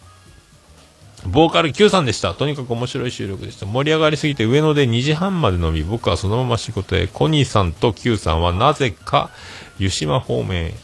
[1.26, 2.34] ボーカル Q さんでした。
[2.34, 3.66] とにかく面白い収録でした。
[3.66, 7.06] 盛り上がりすぎて上野で2時半まで飲み、僕はそのまま仕事へ。
[7.06, 9.30] コニーさんと Q さんはなぜか
[9.78, 10.74] 湯島方面へ。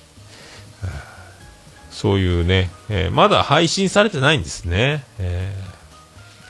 [1.91, 5.05] そういうね、えーまだ配信されてないんですね。
[5.18, 5.70] えー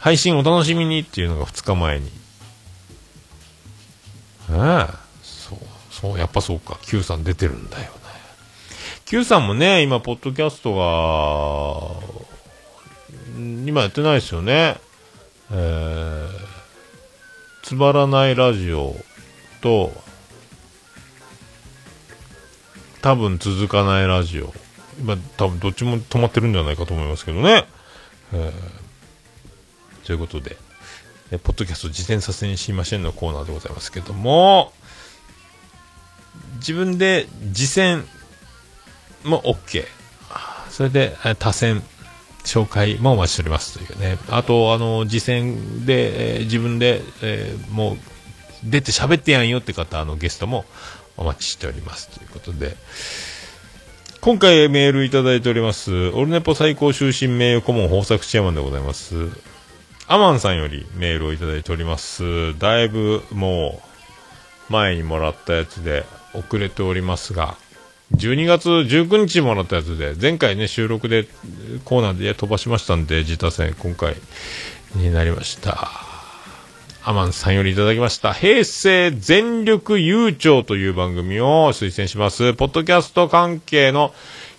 [0.00, 2.10] 配信お楽しみにっていうのが2日前に。
[4.50, 4.86] ええ
[5.22, 5.58] そう、
[5.90, 6.78] そう、やっぱそうか。
[6.82, 7.90] Q さん出てるんだよね。
[9.04, 12.29] Q さんもね、今、ポッドキャストが、
[13.36, 14.76] 今やってないですよね。
[15.50, 16.28] えー、
[17.62, 18.96] つまらないラジオ
[19.60, 19.92] と、
[23.02, 24.52] 多分続かないラジオ。
[24.98, 27.66] 今、多分どっちも止まってるんじゃないかと思いますけどね。
[28.32, 28.80] えー
[30.10, 30.56] ということで、
[31.30, 34.72] えポッドキャスト自転させにしませんのコーナーでございますけども、
[36.56, 38.04] 自分で実践
[39.22, 39.84] も OK。
[40.68, 41.80] それで、え多選、
[42.44, 44.18] 紹介もお待ちしておりますというね。
[44.28, 47.98] あと、あの、実践で、えー自分で、えーもう、
[48.64, 50.64] 出て喋ってやんよって方、あの、ゲストも
[51.16, 52.76] お待ちしておりますということで、
[54.20, 59.14] 今回メールいただいております、オルネポ最高終身名誉顧問豊作チェアマンでございます。
[60.06, 62.58] アマンさんよりメールをいただいております。
[62.58, 63.80] だいぶも
[64.68, 67.56] う前にもらったやつで遅れておりますが、
[68.14, 71.26] 12月19日もらったやつで、前回ね、収録で
[71.84, 74.16] コーナーで飛ばしましたんで、自他戦今回
[74.96, 75.90] になりました。
[77.02, 78.32] アマンさんよりいただきました。
[78.32, 82.52] 平成全力悠長という番組を推薦します。
[82.54, 84.12] ポッドキャスト関係の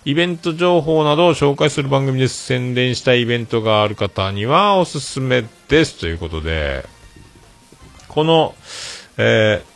[0.04, 2.46] イベント情報などを紹介する番組です。
[2.46, 6.00] 宣伝したいイベントがある方にはおすすめです。
[6.00, 6.84] ということで、
[8.08, 8.54] この、
[9.18, 9.71] えー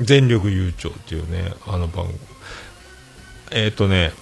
[0.00, 2.18] 全力悠長っていうね、あの番組。
[3.52, 4.12] えっ、とね、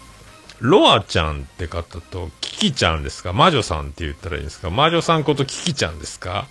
[0.60, 3.32] ロアちゃんって方と、キキちゃんですか？
[3.32, 4.70] 魔女さんって言ったらいいですか？
[4.70, 6.46] 魔女さんことキキちゃんですか？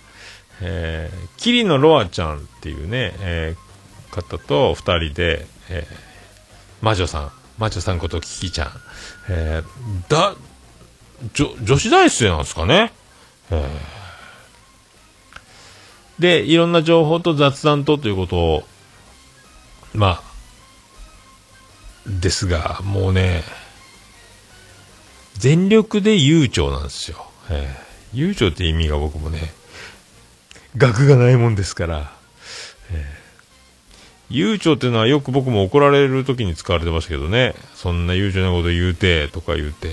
[0.60, 3.68] えー、キリのロアちゃんっていうね、えー
[4.10, 6.08] 方と二人で、えー
[6.80, 8.70] 魔女さん、魔女さんことキキちゃん、
[9.28, 10.34] えーだ、
[11.34, 12.92] 女、女子大生なんですかね？
[13.50, 16.22] えー。
[16.22, 18.64] で、いろんな情報と雑談とということを、
[19.94, 20.22] まあ、
[22.06, 23.42] ですが、もうね、
[25.34, 27.24] 全力で悠長なんですよ。
[27.50, 29.52] えー、悠長って意味が僕もね、
[30.76, 32.12] 学がないもんですから、
[32.90, 33.18] えー
[34.30, 39.88] 悠長っていうのはよく僕も怒られる時に使われてましたけどね、そんな悠長なこと言うて、とか言うて、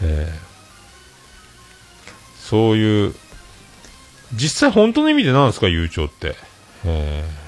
[0.00, 0.48] えー
[2.40, 3.14] そういう、
[4.32, 6.36] 実際本当の意味で何ですか、悠長って。
[6.84, 7.47] えー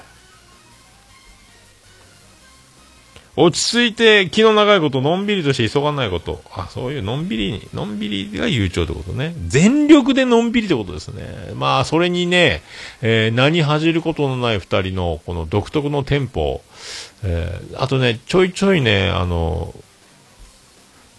[3.43, 6.43] 落ち着いて気の長いこと、のんびりとして急がないこと。
[6.53, 9.33] あ、そういうのんびりに、のんびりが悠長ってことね。
[9.47, 11.53] 全力でのんびりってことですね。
[11.55, 12.61] まあ、それにね、
[13.01, 16.61] えー何恥じることのない二人の、この独特のテンポ。
[17.23, 19.73] えーあとね、ちょいちょいね、あの、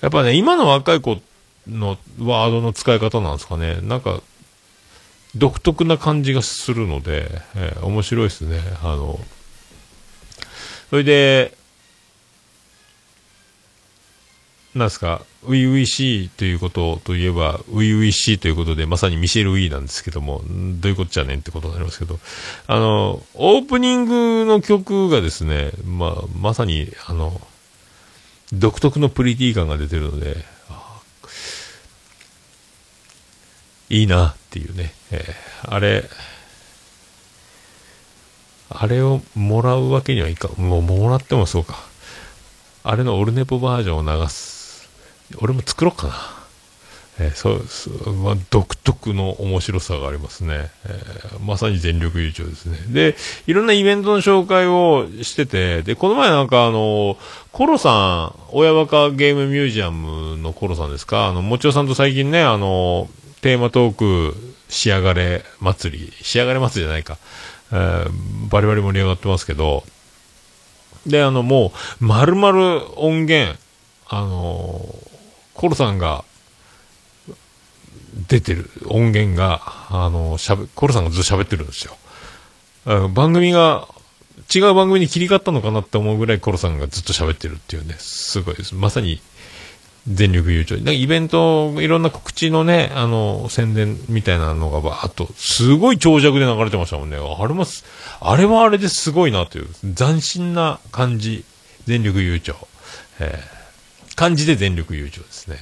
[0.01, 1.21] やっぱね、今の若い子
[1.69, 3.79] のワードの使い方なんですかね。
[3.83, 4.21] なんか、
[5.35, 8.61] 独特な感じがするので、えー面白いですね。
[8.83, 9.19] あの、
[10.91, 11.57] それで、
[14.75, 22.19] なんですか、ウィウィしいということといえば、ウィウィしいということで、まさにミシェル・ウィーなんですけども、どういうことじゃねんってことになりますけど、
[22.67, 27.39] あの、オープニングの曲がですね、まあ、まさに、あの、
[28.53, 30.45] 独特のプリティ感が出てるので、
[33.91, 36.09] いいなっていうね、えーあれ、
[38.71, 41.79] あれをもらうわけにはいかん、もうもらってもそうか。
[42.85, 44.62] あれのオルネポバージョンを流す。
[45.41, 46.15] 俺も作ろうかな。
[47.21, 52.79] えーそうそう、まあ、独特の面白さがありますね、えーまさに全力優勝ですね。
[52.89, 53.17] で、
[53.47, 57.19] いろんなイベントの紹介をしてて、で、この前なんかあの、
[57.53, 63.09] コロさん、親若ゲームミュージアムのコロさんですか、あの、もちおさんと最近ね、あの、
[63.43, 64.35] テーマトーク、
[64.71, 67.19] 仕上がれ祭り、仕上がれ祭りじゃないか、
[67.73, 68.11] えー
[68.49, 69.85] バリバリ盛り上がってますけど、
[71.07, 73.59] で、あの、もう、丸々音源、
[74.09, 74.85] あの
[75.55, 76.25] コロさんが、
[78.29, 81.97] 出てる音源が、あの、しゃべ、コロさんがずっと喋ってるんですよ。
[82.85, 83.89] あの番組が、
[84.55, 88.75] 違う番組に切り替わったのかなって思うぐらいコロさんがずっと喋ってるっていうね、すごいです。
[88.75, 89.21] まさに、
[90.09, 90.79] 全力優勝。
[90.79, 97.17] なんかイベント、いろんな告知のね、あの、宣伝みたいなのがばーっと、すごい長尺で流れてましたもんね。
[97.17, 97.65] あれも、
[98.21, 101.45] あれはあれですごいなという、斬新な感じ、
[101.87, 102.57] 全力優勝。
[103.21, 103.62] えー
[104.17, 105.57] 感じで全力優勝ですね。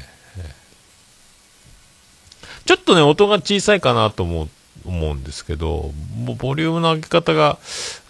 [2.67, 4.49] ちょっとね、音が小さいかなと思う、
[4.85, 5.93] 思うんですけど、
[6.39, 7.59] ボリュームの上げ方が、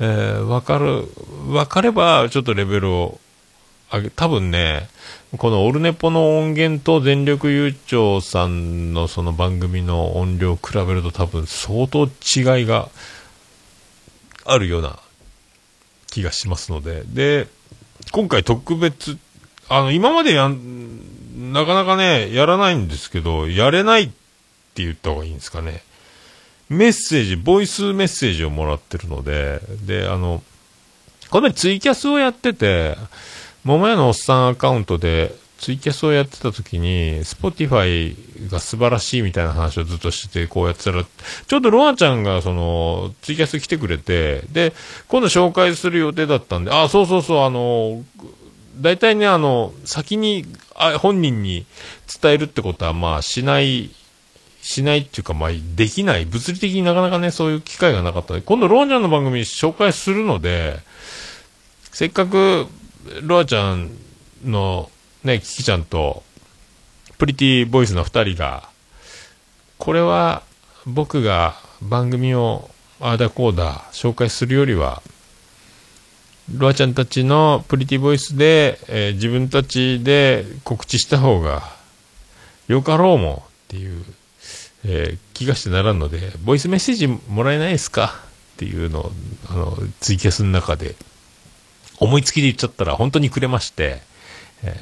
[0.01, 1.09] えーわかる、
[1.49, 3.21] わかれば、ちょっとレベルを
[3.91, 4.89] 上げ、多分ね、
[5.39, 12.89] このオルネポの音源と全力優勝さんのその番組の音量を比べると多分相当違いが
[14.45, 14.99] あるような
[16.09, 17.47] 気がしますので、で、
[18.13, 19.17] 今回特別、
[19.71, 25.83] あの、今までやん、なかなかね、やらないんですけど、やれないって言った方がいいんですかね。
[26.69, 30.43] メッセージ、ボイスメッセージをもらってるので、で、あの、
[31.31, 32.97] この前ツイキャスをやってて、
[33.63, 44.73] 桃屋のおっさんアカウントでツイキャスをやってた時に、 Spotify が素晴らしいみたいな話をずっとしてて、こうやってたら、ちょうどロアちゃんがその、ツイキャス来てくれて、で、
[45.07, 48.03] 今度紹介する予定だったんで、あ、そうそうそう、あの、
[48.77, 51.67] 大体ね、あの、先に、あ本人に
[52.21, 53.91] 伝えるってことは、まあ、しない、
[54.63, 56.25] しないっていうか、まあ、できない。
[56.25, 60.79] 物理的になかなかね、そういう機会がなかったので、今度、ロアちゃんの番組紹介するので、
[61.93, 62.67] せっかく、
[63.23, 63.91] ロアちゃん
[64.45, 64.91] の、
[65.25, 66.23] ね、キキちゃんと、
[67.19, 68.69] プリティボイスの二人が、
[69.79, 70.43] これは、
[70.87, 75.03] 僕が番組を、ああだこうだ、紹介するよりは、
[76.57, 81.63] ロアちゃんたちのプリティボイスで、えー自分たちで告知した方が、
[82.69, 84.05] よかろうもっていう、
[84.85, 88.15] えー気がしてならんので、ボイスメッセージもらえないですか？
[88.57, 89.13] っていうのを、
[89.49, 90.97] あの、ツイキャスの中で、
[91.99, 94.03] 思いつきで言っちゃったら本当にくれまして、
[94.63, 94.77] え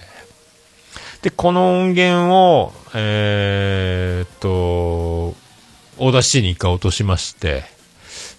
[1.20, 1.22] ー。
[1.22, 7.64] で、この音源を、えーっと、 Audacity に一回落としまして、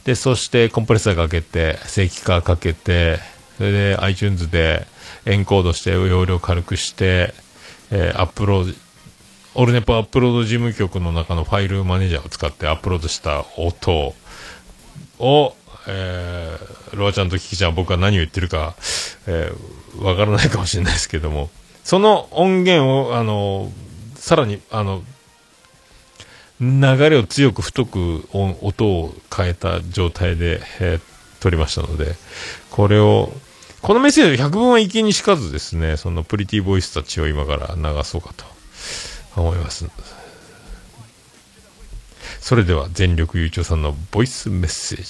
[0.05, 3.19] で、そしてコンプレッサーかけて、正規化かけて、
[3.57, 4.87] それで iTunes で
[5.25, 7.33] エンコードして容量軽くして、
[7.91, 8.73] えーアップロード、
[9.55, 14.13] オルネポアップロード事務局の中のファイルマネージャーを使ってアップロードした音
[15.19, 15.55] を、
[15.87, 18.75] えー、ロアちゃんとキキちゃん僕は何を言ってるか、
[19.27, 21.49] えーわからないかもしれないですけども、
[21.83, 23.71] その音源を、あの、
[24.15, 25.03] さらに、あの、
[26.61, 31.01] 流れを強く太く音を変えた状態で、えー
[31.39, 32.15] 撮りましたので、
[32.69, 33.31] これを、
[33.81, 38.43] このメッセージ100分は一見にしかずですね、そのプリティボイスたちを今から流そうかと
[39.37, 39.89] 思います。
[42.41, 45.01] それでは全力優勝さんのボイスメッセー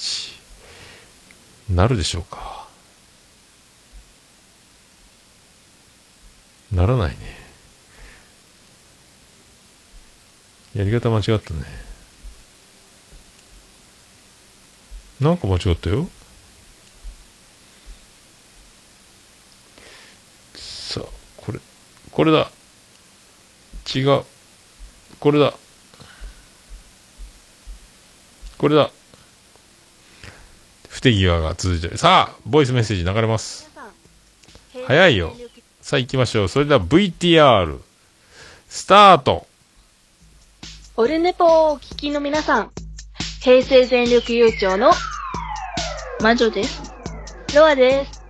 [1.68, 2.68] ジ、なるでしょうか？
[6.70, 7.39] ならないね。
[10.74, 11.64] やり方間違ったね。
[15.20, 16.08] なんか間違ったよ。
[20.54, 21.58] さあ、これ、
[22.10, 22.50] これだ。
[23.94, 24.24] 違う。
[25.18, 25.54] これだ。
[28.56, 28.90] これだ。
[30.88, 31.98] 不手際が続いてる。
[31.98, 33.70] さあ、ボイスメッセージ流れます。
[34.86, 35.34] 早いよ。
[35.82, 36.48] さあ行きましょう。
[36.48, 37.80] それでは VTR、
[38.68, 39.49] スタート。
[41.00, 42.72] オルネポをお聞きの皆さん、
[43.40, 44.92] 平成全力優勝の
[46.20, 46.92] 魔女です。
[47.56, 48.26] ロアです。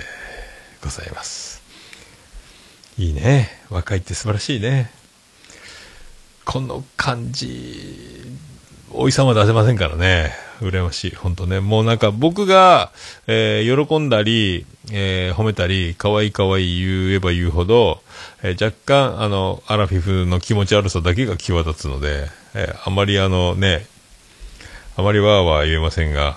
[0.82, 1.62] ございます。
[2.98, 3.48] いいね。
[3.70, 4.90] 若いって素晴らしいね。
[6.44, 8.24] この感じ、
[8.92, 10.32] おいさま出せませんからね。
[10.60, 11.14] 羨ましい。
[11.14, 11.60] 本当ね。
[11.60, 12.92] もうなんか僕が、
[13.26, 18.02] えー喜んだり、えー褒めたり、可愛い可愛い言えば言うほど、
[18.42, 23.86] えー若干、あの、アラフィフの気持ち悪さだけが際立つので、えあまりあのね、
[24.96, 26.36] あまりわーわー言えませんが、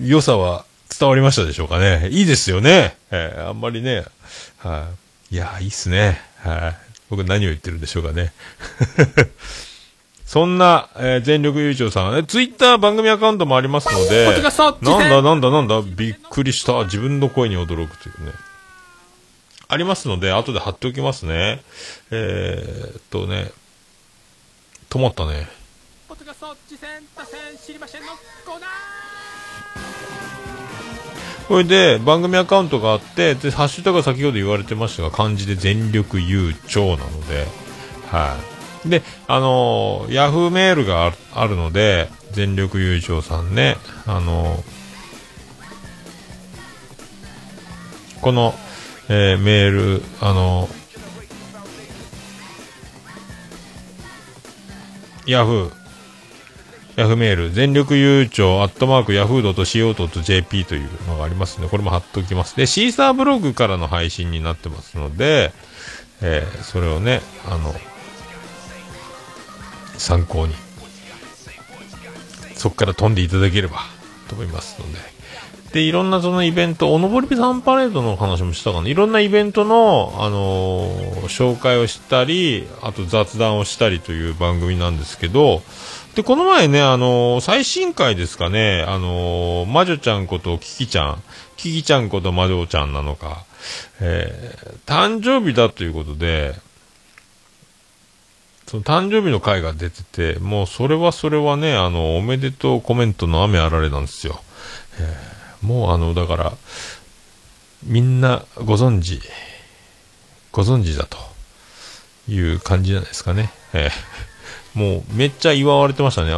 [0.00, 0.64] 良さは
[0.98, 2.08] 伝わりましたでしょうかね。
[2.10, 2.96] いいですよね。
[3.10, 4.04] えーあんまりね、
[4.58, 4.88] は
[5.30, 6.20] い、いやー、いいっすね。
[6.38, 6.76] はい、
[7.10, 8.32] 僕何を言ってるんでしょうかね。
[10.26, 14.24] そんな、えー全力優勝さん、え、ツイッター番組アカウントもありますので、
[14.82, 16.84] なんだなんだなんだ、びっくりした。
[16.84, 18.32] 自分の声に驚くというね。
[19.68, 21.62] ありますので、後で貼っておきますね。
[22.10, 23.50] えー、っとね、
[24.90, 25.48] 止まったね。
[31.48, 37.46] これで番組アカウントがあってでハッシュタグ先ほど言われてましたが漢字で全力優勝なので
[38.08, 38.36] は
[38.84, 38.88] い。
[38.88, 43.76] であのーヤフーメールがあるあるので全力優勝さんね
[44.06, 44.76] あのー
[48.20, 48.54] この、
[49.08, 49.70] えーメー
[50.00, 50.68] ルあの
[55.26, 55.85] ヤフー
[56.96, 62.56] ヤフーメール、全力悠長、アットマーク、ヤフー .co.jp というのがありますので、これも貼っておきます。
[62.56, 65.52] で、シーサーブログからの配信になってますので、
[66.22, 67.74] えーそれをね、あの、
[69.98, 70.54] 参考に、
[72.54, 73.80] そこから飛んでいただければ
[74.28, 74.98] と思いますので。
[75.72, 78.88] で、いろんなそのイベント、おのぼりさんパレードの話もしたかな。
[78.88, 85.62] いろんなイベントの、あのー紹介をしたり、あと雑談をしたりという番組なんですけど、
[86.16, 91.22] で、この前ね、あのー最新回ですかね、あのー魔女ちゃんことキキちゃん、
[91.58, 93.44] キキちゃんこと魔女ちゃんなのか、
[94.00, 96.54] えー誕生日だということで、
[98.66, 104.40] その誕生日の回が出てて、もうそれはそれはね、あの、おめでとうコメントの雨あられなんですよ。
[104.98, 105.36] えー
[105.66, 106.52] もうあの、だから、
[107.82, 109.20] みんなご存知、
[110.52, 111.18] ご存知だと
[112.28, 113.50] いう感じじゃないですかね。
[113.74, 114.25] えー
[114.76, 116.32] もうめっちゃ祝われてましたね。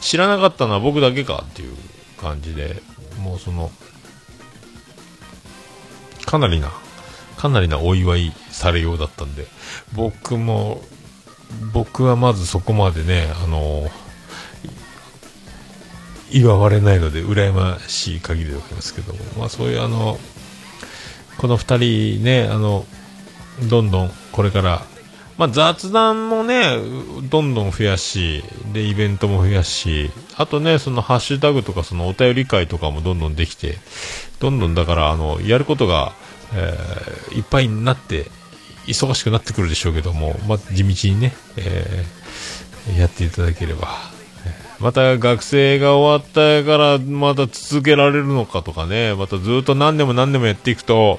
[0.00, 1.76] 知らなかったのは僕だけかっていう
[2.18, 2.80] 感じで、
[3.20, 3.70] もうその、
[6.24, 6.70] かなりな、
[7.36, 9.46] かなりなお祝いされようだったんで、
[9.94, 10.80] 僕も、
[11.72, 13.90] 僕はまずそこまでね、あの
[16.30, 20.18] 祝われないので羨ましい限りでございますけども、まあ、そういうあの
[21.38, 22.84] この2人ねあの
[23.70, 24.82] どんどんこれから、
[25.38, 26.78] まあ、雑談もね
[27.30, 33.76] どんどん増やしでイベントも増やしあとねそのハッシュタグとかそのお便り会とかもどんどんできて
[34.40, 36.12] どんどんだからあのやることが、
[36.54, 38.30] えーいっぱいになって
[38.86, 44.15] 忙しくなってくるでしょうけども、まあ、地道にね、えーやっていただければ。
[44.78, 51.18] また学生が終わったからまた続けられるのかとかね、またずっと何年も何年もやっていくと、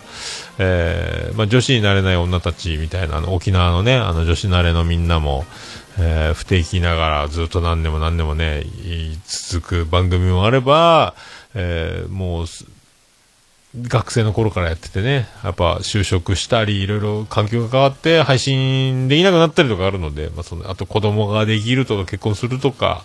[0.60, 5.46] えーまあ、女子になれない女たちみたいな、あの沖縄のね、あの女子慣れのみんなも、
[6.00, 8.64] えー不定期ながらずっと何年も何年もね、
[9.26, 11.16] 続く番組もあれば、
[11.56, 12.46] えーもう、
[13.82, 23.04] 学生の頃からやっててね、やっぱ就職したり、いろいろ環境が変わって配信できなくなったりとかあるので、まあ、そのあと子供ができるとか結婚するとか、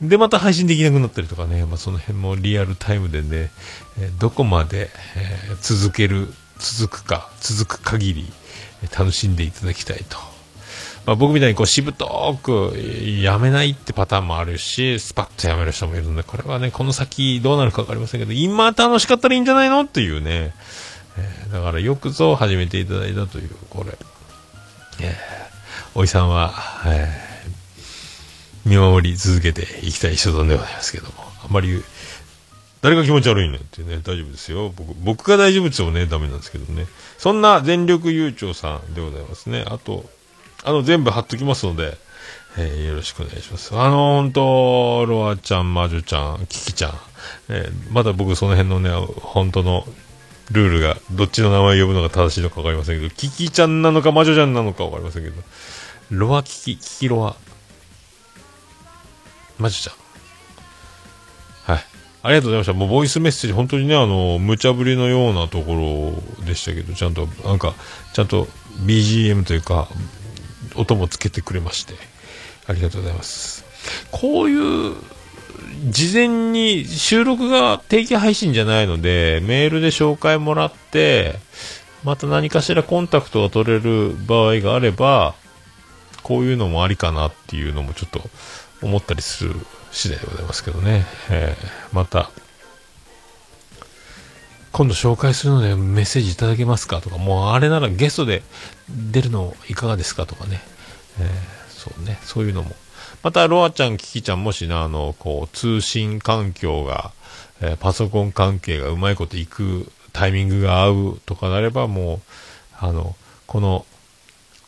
[0.00, 3.50] で、また配信できなくなったりとかね、まあ、その辺もリアルタイムでね、
[4.18, 6.28] どこまで、え続ける、
[6.58, 8.32] 続くか、続く限り、
[8.96, 10.18] 楽しんでいただきたいと。
[11.06, 20.54] まあ、僕みたいにこうしぶとーくやめないってパターンもあるし、スパッとやめる人もいるので、これはね、この先どうなるかわかりませんけど、今楽しかったらいいんじゃないのっていうね、
[21.18, 23.96] えだからよくぞ始めていただいたという、これ。
[25.00, 25.16] え
[25.94, 26.54] おいさんは、
[26.86, 27.33] えー
[28.64, 31.12] 見守り続けていきたい所存でございますけども、
[31.44, 31.82] あんまり、
[32.80, 34.72] 誰が気持ち悪いねんってね、大丈夫ですよ。
[34.74, 36.86] 僕、僕が大丈夫って言ってもね、ダメなんですけどね。
[37.18, 39.64] そんな全力悠長さんでございますね。
[39.66, 40.04] あと、
[40.64, 41.96] あの、全部貼っときますので、
[42.56, 43.74] えーよろしくお願いします。
[43.74, 46.94] あの、本当ロアちゃん、魔女ちゃん、キキちゃん、
[47.48, 48.90] えーまだ僕その辺のね、
[49.20, 49.86] 本当の
[50.50, 55.42] ルールが、どっちの名前を呼ぶのが正しいのかわかりませんけど、キキちゃんなのか魔女ちゃんなのかわかりませんけど、
[56.10, 57.36] ロアキキ、キキロア、
[59.58, 61.72] 魔女ちゃん。
[61.72, 61.84] はい。
[62.22, 62.72] ありがとうございました。
[62.72, 67.74] もうボイスメッセージ、本当にね、あの、無茶ぶりのようなところでしたけど、ちゃんと、なんか、
[68.12, 68.48] ちゃんと
[68.86, 69.88] BGM というか、
[70.74, 71.94] 音もつけてくれまして、
[72.66, 73.64] ありがとうございます。
[74.10, 74.94] こういう、
[75.90, 81.38] 事前に収録が定期配信じゃないので、メールで紹介もらって、
[82.04, 85.34] また何かしらコンタクトが取れる場合があれば、
[86.22, 88.22] こういうのもありかなっていうのもちょっと
[88.84, 89.54] 思ったりする
[89.90, 91.06] 次第でございますけどね。
[91.30, 92.30] えーまた、
[94.72, 97.00] 今度紹介するのでメッセージいただけますか？
[97.00, 98.42] とか、もうあれならゲストで
[98.88, 100.26] 出るのいかがですか？
[100.26, 100.60] とかね。
[101.20, 102.72] えーそうね、そういうのも。
[103.22, 107.12] また、ロアちゃん、キキちゃん、もしな、あの、こう、通信環境が、
[107.60, 112.20] えーパソコン関係がうまいこといくタイミングが合うとかなれば、もう、
[112.78, 113.14] あの、
[113.46, 113.84] この、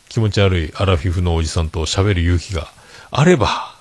[0.09, 2.69] 気持ち悪いアラフィフのおじさんと喋る勇気が
[3.11, 3.76] あれば、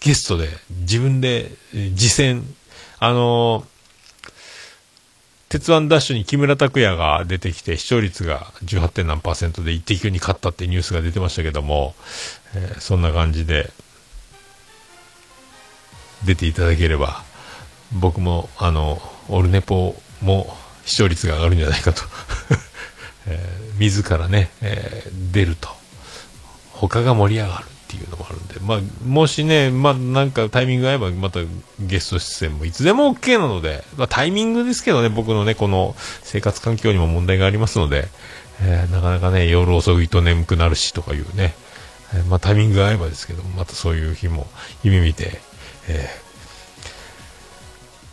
[0.00, 0.48] ゲストで
[0.80, 2.42] 自分でえー実践、
[2.98, 3.64] あの
[5.48, 8.88] 鉄腕ダッシュに木村拓哉が出てきて視聴率が 18.
[8.88, 11.94] 点何パーセントで一滴に勝ったってニュースが出てましたけども、
[12.54, 13.70] えーそんな感じで
[16.24, 17.24] 出ていただければ
[17.92, 20.54] 僕もあのオルネポも
[20.84, 22.02] 視聴率が上がるんじゃないかと、
[23.26, 25.68] えー自らね、えー出ると。
[26.72, 27.64] 他が盛り上がる。
[27.90, 31.40] っていうのもあるんで、まあ、もしね、まあ、なんかタイミングが合えば、また
[31.80, 38.06] ゲスト出演もいつでも OK なので、まあ、タイミングですけどね、僕のね、この生活環境にも問題がありますので、
[38.62, 41.54] えーなかなかね、夜遅いと眠くなるしとかいうね、
[42.14, 44.46] えーまあ、タイミングが合えばですけど、またそういう日も
[44.84, 45.40] 夢見て、
[45.88, 46.30] えー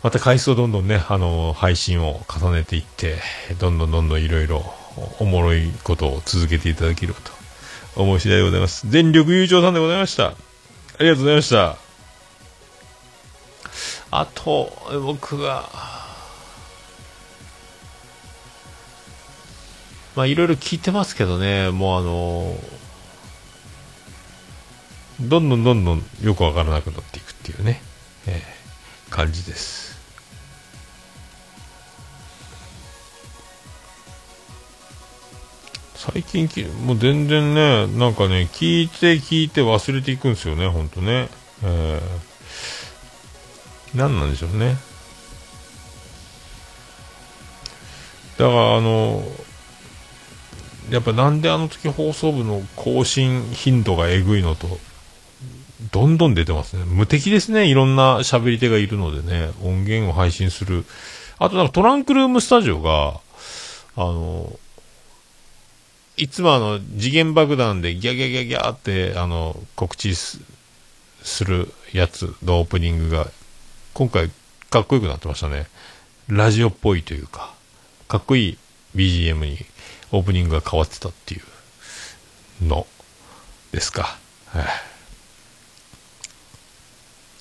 [0.00, 3.16] また回数をどんどんね、あの配信を重ねていって、
[3.58, 4.62] どんどんどんどんいろいろ
[5.18, 7.37] おもろいことを続けていただければと
[8.02, 8.88] 思う次第でございます。
[8.88, 10.28] 全力優勝さんでございました。
[10.28, 10.34] あ
[11.00, 11.76] りがとうございました。
[14.10, 14.72] あと、
[15.04, 15.68] 僕が、
[20.16, 22.56] まあいろいろ聞いてますけどね、もうあの
[25.20, 27.82] どんどんどんどんよくわからなくなっていくっていうね、
[28.26, 28.58] えー
[29.10, 29.87] 感じです。
[35.98, 41.28] 最近き、もう全然ね、なんかね、聞いて聞いて忘れていくんですよね、ほんとね。
[41.64, 44.76] えー、何なんでしょうね。
[48.38, 49.24] だから、あの、
[50.88, 54.78] やっぱなんであの時放送部の更新頻度がえぐいのと、
[55.90, 56.84] どんどん出てますね。
[56.86, 57.66] 無敵ですね。
[57.66, 60.84] いろんな喋り手がいるのでね、音源を配信する。
[61.40, 63.20] あとなんかトランクルームスタジオが、
[63.96, 64.56] あの、
[66.18, 70.40] いつもあの、次元爆弾でギャギャギャギャって、あの、告知す
[71.22, 73.28] するやつのオープニングが、
[73.94, 74.30] 今回
[74.70, 75.66] かっこよくなってましたね。
[76.28, 77.54] ラジオっぽいというか、
[78.08, 78.58] かっこいい
[78.96, 79.58] BGM に
[80.12, 81.40] オープニングが変わってたってい
[82.62, 82.86] うの
[83.72, 84.18] ですか。
[84.46, 84.64] はい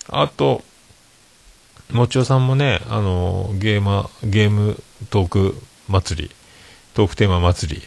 [0.09, 0.63] あと、
[1.91, 6.31] もちおさんもね、あの、ゲーマ、ゲームトーク祭り、
[6.93, 7.81] トークテーマ祭り、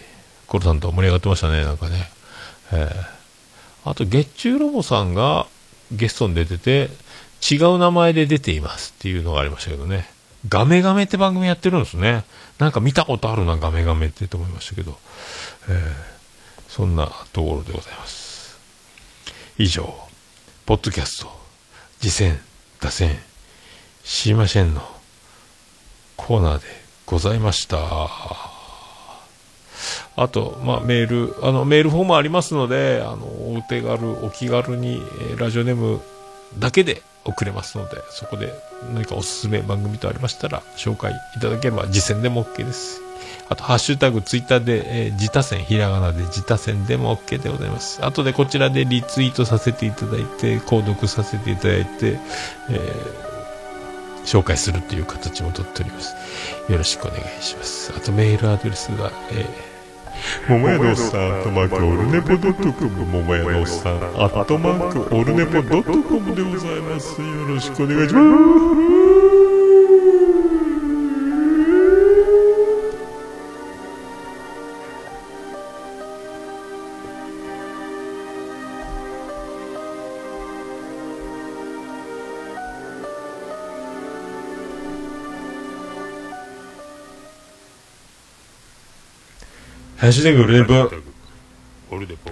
[0.51, 2.10] コロさんと盛り上がってましたね、なんかね。
[2.72, 3.20] えー
[3.82, 5.47] あと、月中ロボさんが
[5.90, 6.90] ゲストに出てて、
[7.51, 10.06] 違う名前で出ていますっていうのがありましたけどね。
[10.51, 12.24] ガメガメって番組やってるんですね。
[12.59, 14.98] なんか見たことあるな、ガメガメってと思いましたけど。
[15.68, 16.10] えー
[16.70, 18.56] そんなところでございます。
[19.59, 19.93] 以上、
[20.66, 21.40] ポッドキャスト、
[22.01, 22.40] 次戦、
[22.81, 23.18] 打線、
[24.05, 24.81] 知りませんの
[26.16, 26.64] コーナーで
[27.06, 28.49] ございました。
[30.20, 35.98] あと、まあ、メール、あの、メールフォームありますので、あの、お手軽、お気軽に、えーラジオネーム
[36.59, 38.52] だけで送れますので、そこで
[38.92, 43.01] 何かおすすめ番組とありましたら、紹介いただければ、実践でも OK です。
[43.48, 48.05] あと、ハッシュタグ、ツイッターで、えー、自他戦、ひらがなで自他戦でも OK でございます。
[48.05, 52.18] あとでこちらでリツイートさせていただいて、購読させていただいて、
[52.68, 53.30] えー
[54.24, 56.14] 紹介するという形もとっております。
[56.70, 57.92] よろしくお願いします。
[57.97, 59.69] あと、メールアドレスが、えー、
[60.48, 67.20] ももやのおっさん、アットマーク、オルネポドットコム、ももやのおっさん、アットマーク、オルネポドットコムでございます。
[67.20, 68.20] よろしくお願いしま
[69.56, 69.60] す。
[90.01, 90.74] ハッシュタグオルネポ。
[91.90, 92.31] オルネポ。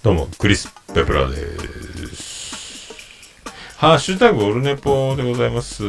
[0.00, 1.36] どうも、クリス・ペプラで
[2.14, 2.94] す。
[3.78, 5.82] ハッシュタグオルネポでございます。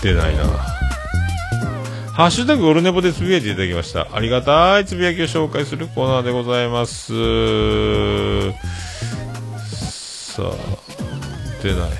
[0.00, 0.73] 出ないな。
[2.14, 4.06] ハッシュタグオルネポでつぶやいていただきました。
[4.12, 8.52] ありがたいつぶやきを紹介するコーナーでございます。
[10.32, 10.52] さあ、
[11.60, 11.90] 出ない。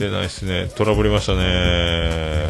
[0.00, 0.68] 出ないですね。
[0.74, 2.48] トラブりましたね。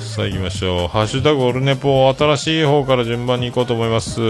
[0.00, 0.88] さあ行きましょう。
[0.88, 4.20] ハッシュタグオルネポ新しい方から順番に行こうと思います。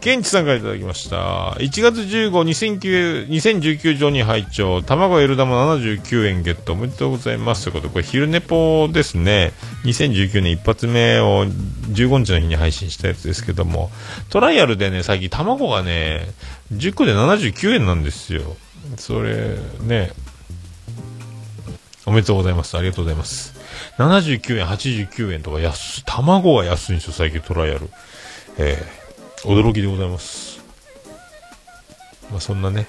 [0.00, 1.56] ケンチさんからいただきました。
[1.58, 7.64] 1月15、2009 2019上に拝聴卵 L 玉79円ゲットおめでとうございます。
[7.64, 9.52] ということで、これ昼ネポですね。
[9.84, 13.90] 2019年一発目を15日の日に配信したやつですけども、
[14.30, 16.26] トライアルでね、最近卵がね、
[16.72, 18.56] 10個で79円なんですよ。
[18.96, 20.12] それ、ね、
[22.06, 22.78] おめでとうございます。
[22.78, 23.54] ありがとうございます。
[23.98, 27.90] 79円、89円とか安い、卵が安いんですよ、最近トライアル。
[28.56, 28.99] えー
[29.44, 30.60] 驚きでございます。
[32.30, 32.86] まあそんなね、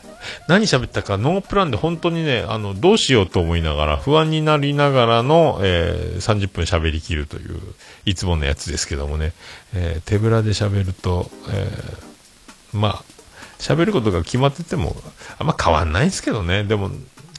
[0.47, 7.59] 何喋ったかノープランで本当にね、あの、どうしようと思いながら、不安になりながらの、えー30分喋りきるという、
[8.05, 9.33] いつものやつですけどもね、
[9.73, 13.03] えー手ぶらで喋ると、えーまあ、
[13.57, 14.95] 喋ることが決まってても、
[15.39, 16.91] あんま変わんないですけどね、でも、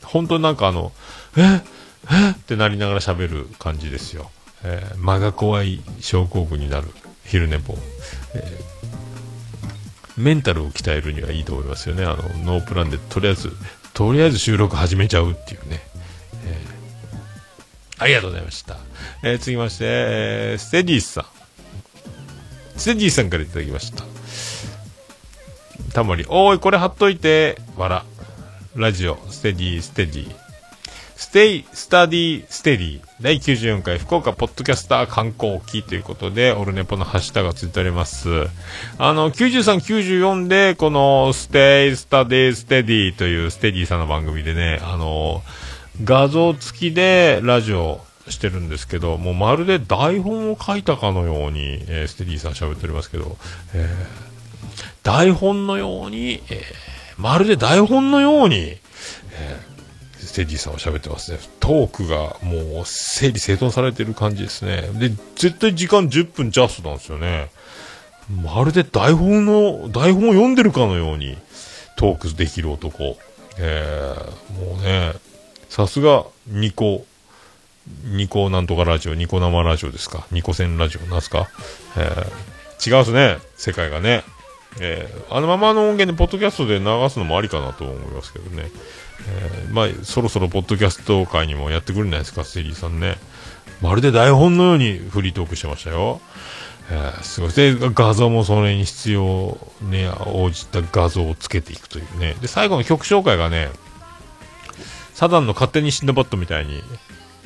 [0.02, 0.90] 本当になんかあの、
[1.36, 1.62] え
[2.10, 4.30] えってなりながら喋る感じですよ。
[4.64, 6.88] えー間が怖い症候群になる
[7.24, 7.76] 昼寝坊。
[8.34, 8.71] えー
[10.16, 12.04] メンタルを鍛えるにはいいと思いますよね。
[12.04, 13.50] あの、ノープランでとりあえず、
[13.94, 15.80] とりあえず収録始めちゃうっていうね。
[16.46, 16.72] えー
[17.98, 18.78] ありがとうございました。
[19.22, 21.24] えー続きまして、えーステディーさん。
[22.78, 24.04] ステディさんからいただきました。
[25.92, 28.04] たまり、おーい、これ貼っといて、わら。
[28.74, 30.24] ラジオ、ステディ、ステディ。
[30.24, 30.41] ステ、ディ、ス
[31.32, 38.28] stay、study。steady第94回、福岡ポッドキャスター観光記ということで、オルネポのハッシュタグがついております。
[38.98, 45.42] あの、93、94で、この、 stay、study、steadyというステディさんの番組でね、あの、
[46.04, 53.38] 画像付きでラジオしてるんですけど、もうまるで台本を書いたかのように、えーステディさん喋っておりますけど、
[53.72, 56.62] えー台本のように、えー
[57.16, 58.80] まるで台本のように、え
[60.34, 61.38] テディさんは喋ってますね。
[61.60, 64.88] トークがもう整理整頓されてる感じですね。
[64.94, 67.50] で、絶対時間10分ジャストなんですよね。
[68.42, 71.36] まるで台本の、台本を読んでるかのように
[71.96, 73.16] トークできる男。
[73.58, 75.12] えーもうね、
[75.68, 77.04] さすがニコ、
[78.04, 80.26] ニコなんとかラジオ、ニコ生ラジオですか？
[80.30, 81.48] ニコ戦ラジオなんすか？
[81.96, 82.26] えー
[82.84, 84.24] 違うっすね、世界がね。
[84.80, 88.70] えーあのままの音源でポッドキャストで流すのもありかなと思いますけどね。
[89.28, 93.16] えーまあ、そろそろポッドキャスト界にもやってくるんじゃないですか、ステリーさんね。
[93.80, 96.20] まるで台本のようにフリートークしてましたよ。
[96.90, 97.52] えーすごい。
[97.52, 102.34] で、画像もそれに必要ね、応じた画像をつけていくというね。
[102.40, 103.70] で、最後の曲紹介がね、
[105.14, 106.82] サダンの勝手に死んだバットみたいに、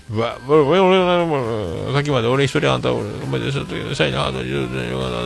[0.08, 4.40] うわ、俺、俺、俺、俺、さっきまで俺一人あんた、俺、お前でしょ、シャイナード、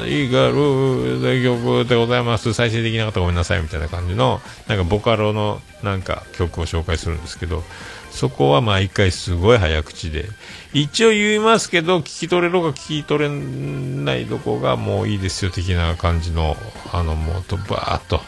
[0.06, 2.54] いいガール、大曲でございます。
[2.54, 7.62] 再生できなかったらごめんなさい、みたいな感じの、なんかボカロの、なんか曲を紹介するんですけど、
[8.10, 10.24] そこは毎回すごい早口で、
[10.72, 16.56] 一応言いますけど、聞き取れるか聞き取れないとこがもういいですよ、的な感じの、
[16.90, 18.22] あの、もうと、バーっと、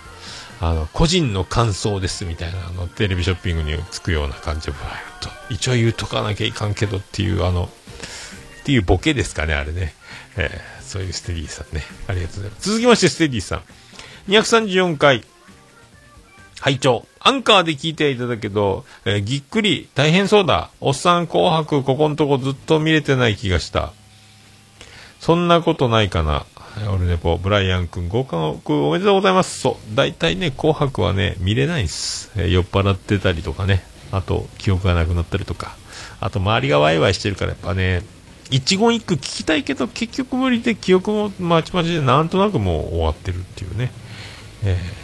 [0.62, 7.68] あの、個人の感想ですみたいな、あの、テレビショッピングにつくような感じで、と、一応言うとかなきゃいかんけどっていう、あの、
[8.60, 9.93] っていうボケですかね、あれね。
[10.36, 11.82] えーそういうステディさんね。
[12.06, 12.68] ありがとうございます。
[12.68, 13.62] 続きまして、ステディさん。
[14.28, 15.24] 234回、
[16.60, 20.68] 拝聴アンカーで聞いていただけど、えーぎっくり、大変そうだ。
[20.80, 23.94] おっさん紅白、ここんとこずっと見れてない気がした。
[25.18, 26.44] そんなことないかな。
[26.78, 29.61] えー俺ね、こう、ブライアン君、合格おめでとうございます。
[29.61, 29.94] そう。
[29.94, 32.31] 大体ね、紅白はね、見れないんです。
[32.36, 33.85] えー酔っ払ってたりとかね。
[34.11, 35.77] あと、記憶がなくなったりとか。
[36.20, 38.03] あと、周りがワイワイしてるから、やっぱね、
[38.51, 43.90] 一言一句聞きたいけど、結局無理で記憶もまちまちで、なんとなくもう終わってるっていうね。
[44.65, 45.03] えー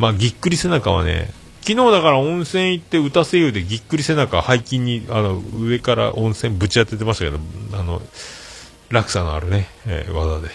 [0.00, 1.30] まあ、ぎっくり背中はね、
[1.60, 7.38] 昨日だから温泉行って歌声優でぎっくり背中背筋にあの上から温泉ぶち当ててましたけど
[7.78, 8.00] あの
[8.90, 10.48] 落差のあるね、えー技で。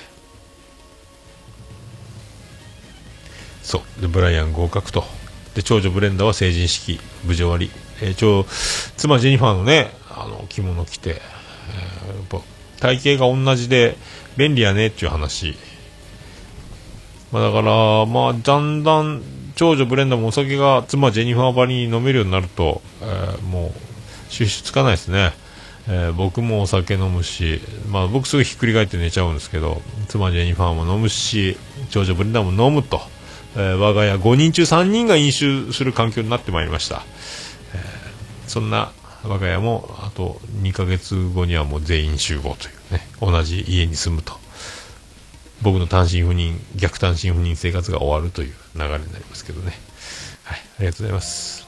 [3.64, 4.02] そう。
[4.02, 5.04] でブライアン合格と。
[5.56, 7.72] で長女ブレンダーは成人式無事終わり、
[8.02, 8.44] えー長
[8.98, 11.16] 妻ジェニファーのねあの着物着て、えー
[12.18, 12.42] やっぱ
[12.80, 13.96] 体型が同じで
[14.36, 15.56] 便利やねっていう話。
[17.32, 19.22] まあ、だから、まあ、だんだん
[19.56, 23.72] 長女ブレンダーもお酒が妻ジェニファーばりに飲めるようになると、えーもう
[24.30, 25.32] 収集つかないですね、
[25.88, 31.58] えー僕もお酒飲むし、まあ、僕すぐひっくり返って寝ちゃうんですけど妻ジェニファーも飲むし
[31.90, 33.02] 長女ブレンダーも飲むと、
[33.56, 37.04] えー我が家5人中3人が飲酒する環境になってまいりました、
[37.74, 38.92] えーそんな
[39.24, 44.34] 我が家もあと2ヶ月後にはもう全員集合というね同じ家に住むと
[45.62, 49.74] 僕の単身赴任、逆単身赴任生活が終わるという流れになりますけどね。
[50.44, 51.65] はい、ありがとうございます。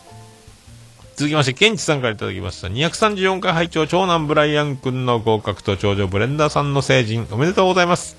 [1.17, 2.67] 続きまして、ケンチさんからいただきました。
[2.67, 8.15] 234回拝聴長男ブライアン君の合格と長女ブレンダーさんの成人、おめでとうございます。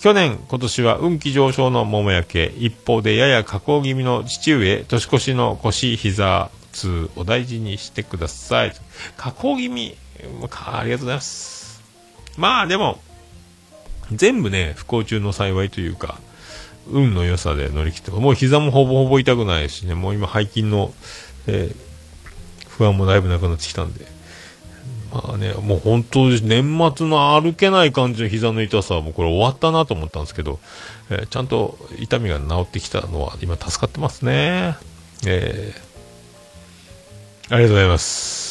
[0.00, 8.72] 去年、今年は運気上昇の桃焼け、一方でやや下降気味の父上、年越しの腰、膝痛、お大事にしてください。
[9.18, 11.82] 下降気味、ありがとうございます。
[12.38, 12.98] まあでも、
[14.10, 16.18] 全部ね、不幸中の幸いというか、
[16.90, 20.94] 運の良さで乗り切って、もう膝もほぼほぼ痛くないしね、もう今背筋の、
[21.46, 21.74] え
[22.76, 24.06] 不安もだいぶなくなってきたんで、
[25.12, 30.58] まあね、もう本当に年末の歩けない感じの膝の痛さはもうこれ終わったなと思ったんですけど、
[31.10, 34.76] えーちゃんと痛みが治ってきたのは今助かってますね。
[35.26, 35.92] えー
[37.50, 38.41] ありがとうございます。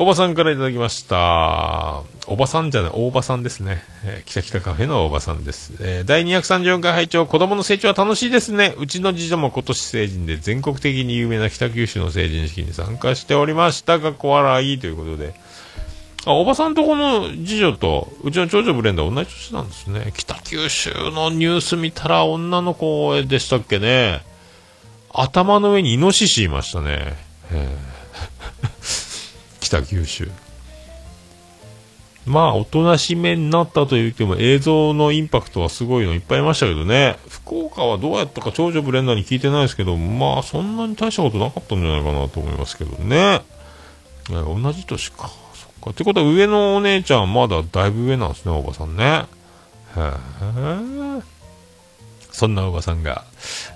[0.00, 2.04] おばさんからいただきました。
[2.28, 3.82] おばさんじゃない、大場さんですね。
[4.04, 5.72] えー、きたきたカフェのおばさんです。
[5.80, 8.76] えー第234回拝聴子供の成長は楽しいですね。
[8.78, 15.34] うちの次女も今年成人で全国的に有名な北九州の成人式に参加しておりましたが、小笑いということで。
[16.26, 20.12] あ、おばさんとこの次女と、うちの長女ブレンダー同じ年なんですね。
[20.14, 24.22] 北九州のニュース見たら女の子でしたっけね。
[25.12, 27.16] 頭の上にイノシシいましたね。
[27.50, 27.97] えー
[29.68, 30.28] 北九州。
[32.26, 37.16] まあ、おとなしめになったと言っても映像のインパクトはすごいのいっぱいいましたけどね。
[37.28, 43.40] 福岡はどうやったか長女ブレンダーに聞いてないですけど、まあ、そんなに大したことなかったんじゃないかなと思いますけどね。
[44.28, 45.30] 同じ年か。
[45.54, 45.90] そっか。
[45.92, 49.24] ってことは上のお姉ちゃんまだだいぶ上なんですね、おばさんね。
[49.96, 51.22] へえ。
[52.30, 53.24] そんなおばさんが、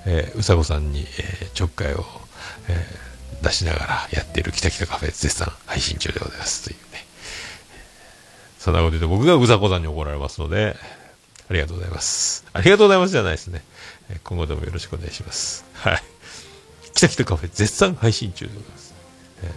[0.05, 2.05] えーうさこさんに、えーちょっかいを、
[2.69, 3.12] えー
[3.43, 7.05] 出しながらやってるキタキタカフェ絶賛配信中でございますというね。
[8.59, 10.77] そんなこと言うと僕がうさこさんに怒られますので、
[11.51, 12.45] ありがとうございます。
[12.53, 13.63] ありがとうございますじゃないですね。
[14.25, 15.65] 今後ともよろしくお願いします。
[15.75, 16.03] はい。
[16.95, 18.95] キタキタカフェ絶賛配信中でございます。
[19.43, 19.51] え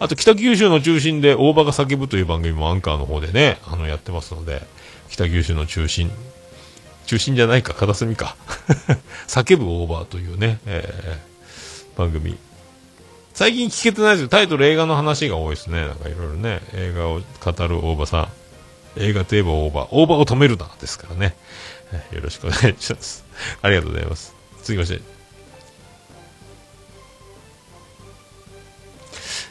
[0.00, 4.62] あと北九州の中心で大場が叫ぶという番組もアンカーの方でね、あのやってますので、
[5.08, 6.10] 北九州の中心、
[7.06, 8.36] 中心じゃないか、片隅か。
[9.28, 11.34] 叫ぶオーバーというね、えー
[11.96, 12.36] 番組。
[13.34, 14.28] 最近聞けてないですけど。
[14.30, 15.80] タイトル映画の話が多いですね。
[15.80, 18.20] なんかいろいろね、映画を語る大場さ
[18.96, 19.00] ん。
[19.00, 19.88] 映画といえば大場。
[19.90, 20.18] 大場。
[20.18, 21.36] を止めるな、ですからね。
[22.12, 23.24] よろしくお願いします。
[23.60, 24.34] ありがとうございます。
[24.62, 25.13] 続きまして。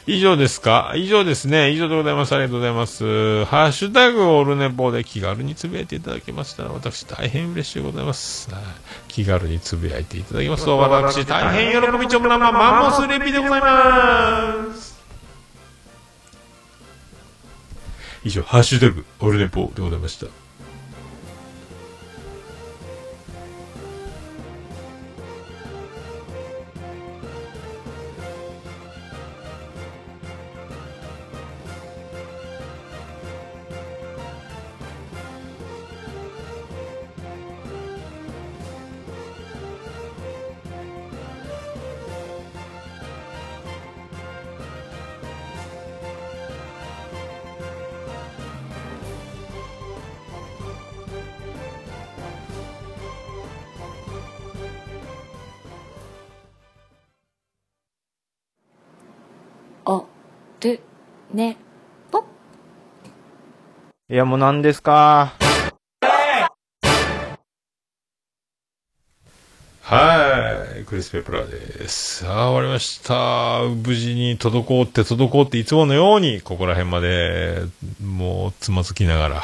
[0.06, 0.92] 以上ですか？
[0.96, 1.70] 以上ですね。
[1.70, 2.34] 以上でございます。
[2.34, 3.44] ありがとうございます。
[3.46, 8.50] ハッシュタグオルネポで気軽につぶやいていただけましたら、私大変嬉しいございます。
[9.08, 15.02] 気軽につぶやいていただきますと、私大変喜びちょくなまマンモスレピでございます。
[18.24, 20.26] 以上、ハッシュタグオルネポでございました。
[61.34, 61.56] ね
[62.12, 62.24] ぽ
[64.08, 65.32] いや、もう何ですか？
[69.82, 70.84] はい。
[70.84, 72.24] クリス・ペプラーです。
[72.24, 73.62] さあ、終わりました。
[73.62, 77.62] 無事に滞って滞っていつものように、ここら辺まで、
[78.02, 79.42] もう、つまずきながら、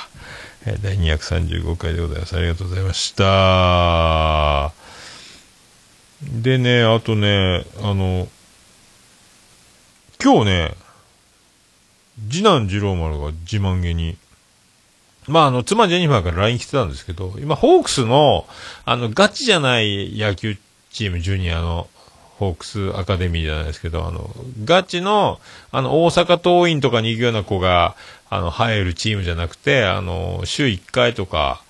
[0.67, 2.37] えー第235回でございます。
[2.37, 4.73] ありがとうございました。
[6.23, 8.29] でね、あとね、あの、
[10.23, 10.75] 今日ね、
[12.31, 14.17] 次男次郎丸が自慢げに、
[15.27, 18.47] まあ、あの、妻ジェニファーから LINE 来てたんですけど、今、ホークスの、
[18.85, 20.57] あの、ガチじゃない野球
[20.91, 21.89] チーム、ジュニアの、
[22.41, 24.31] ホークスアカデミーじゃないですけど、あの、
[24.65, 25.41] ガチの、
[25.73, 27.97] あの、大阪桐蔭とかに行くような子が、
[28.31, 31.63] あの、入るチームじゃなくて、あの、週1回とか、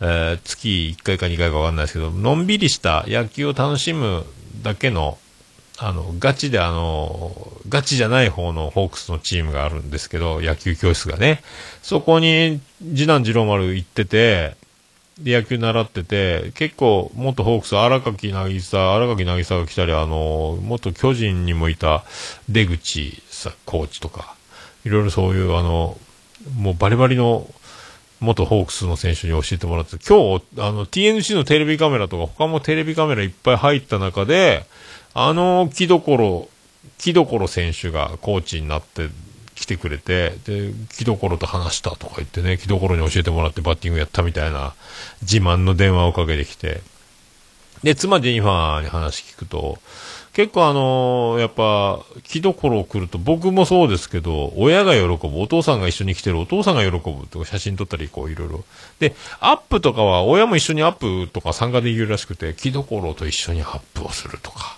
[0.00, 4.24] えー月1回か2回かわかんないですけど、のんびりした野球を楽しむ
[4.62, 5.18] だけの、
[5.78, 7.32] あの、ガチであの、
[7.68, 11.42] ガチじゃない方のホークスのチームがあるんですけど、野球教室がね。
[11.82, 14.56] そこに、次男次郎丸行ってて、
[15.18, 22.04] で、野球習ってて、結構、元ホークス、荒垣渚、荒垣渚が来たり、あの、元巨人にもいた
[22.48, 24.34] 出口さ、コーチとか、
[24.84, 25.98] いろいろそういう、あの、
[26.58, 27.48] もうバリバリの、
[28.18, 34.64] 元ホークスの選手に教えてもらって、今日、あの、TNC のテレビカメラとか、他もテレビカメラいっぱい入った中で、
[35.18, 36.46] あの、木所、
[36.98, 39.08] 木所選手がコーチになって
[39.54, 44.74] 来てくれて、で、木所と話したとか言ってね、木所に教えてもらってバッティングやったみたいな
[45.22, 46.82] 自慢の電話をかけてきて、
[47.82, 49.78] で、妻ジェニファーに話聞くと、
[50.34, 58.64] 結構あのーやっぱ、木所来ると、僕もそうですけど、親が喜ぶ、お父さんが一緒に来てる、お父さんが喜ぶとか、写真撮ったり、こう、いろいろ。
[58.98, 64.76] で、アップとかは、親も一緒にアップとか参加できるらしくて、木所と一緒にアップをするとか。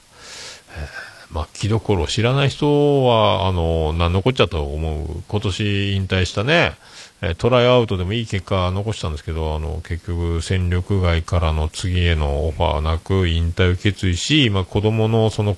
[1.30, 5.22] まあ、木所を知らない人は、あの、何残っちゃったと思う。
[5.28, 6.72] 今年引退したね、
[7.20, 15.56] えトライアウトでもいい結果残したんですけど、あの、結局戦力外からの次へのオファーなく引退を決意し、今子供のその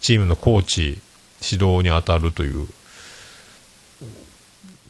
[0.00, 1.00] チームのコーチ、
[1.42, 2.68] 指導に当たるという、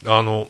[0.05, 0.49] あの、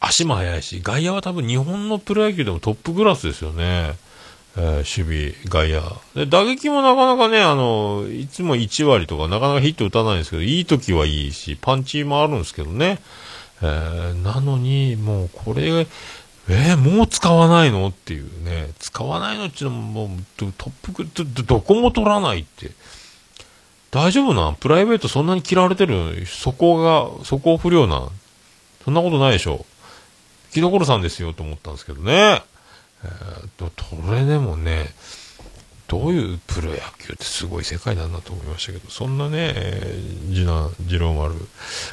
[0.00, 3.96] 足も速いし、外野は多分日本のプロ野球でもトップクラスですよね。
[4.56, 5.80] えー守備、外野。
[6.14, 12.98] で、打撃もなかなかね、あの、いつも1割とかなかなかヒット打たないんですけど、いい時はいいし、パンチもあるんですけどね。
[13.62, 15.86] えーなのに、もうこれ、
[16.48, 22.70] えーもう使わないのっていうね、使わないのっていうのも、もう、トップクど、どこも取らないって。
[23.90, 26.26] 大丈夫なプライベートそんなに嫌われてる？
[26.26, 28.08] そこが、そこ不良な
[28.84, 29.64] そんなことないでしょ？
[30.52, 32.42] 木所さんですよと思ったんですけどね。
[33.04, 34.90] えっと、それでもね、
[35.86, 41.34] どういうプロ野球ってすごい世界なんだと思いましたけど、そんなね、えー次男、次郎丸、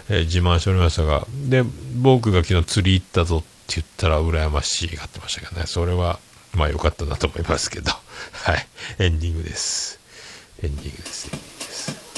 [0.09, 1.63] えー自慢しておりましたが、で、
[1.95, 6.19] 僕が昨日釣り行ったぞって言ったら羨ましいがってましたけどね、それは、
[6.53, 7.91] まあ良かったなと思いますけど、
[8.31, 8.67] はい、
[8.99, 9.99] エンディングです。
[10.63, 11.27] エンディングです。
[11.27, 12.11] エンディングです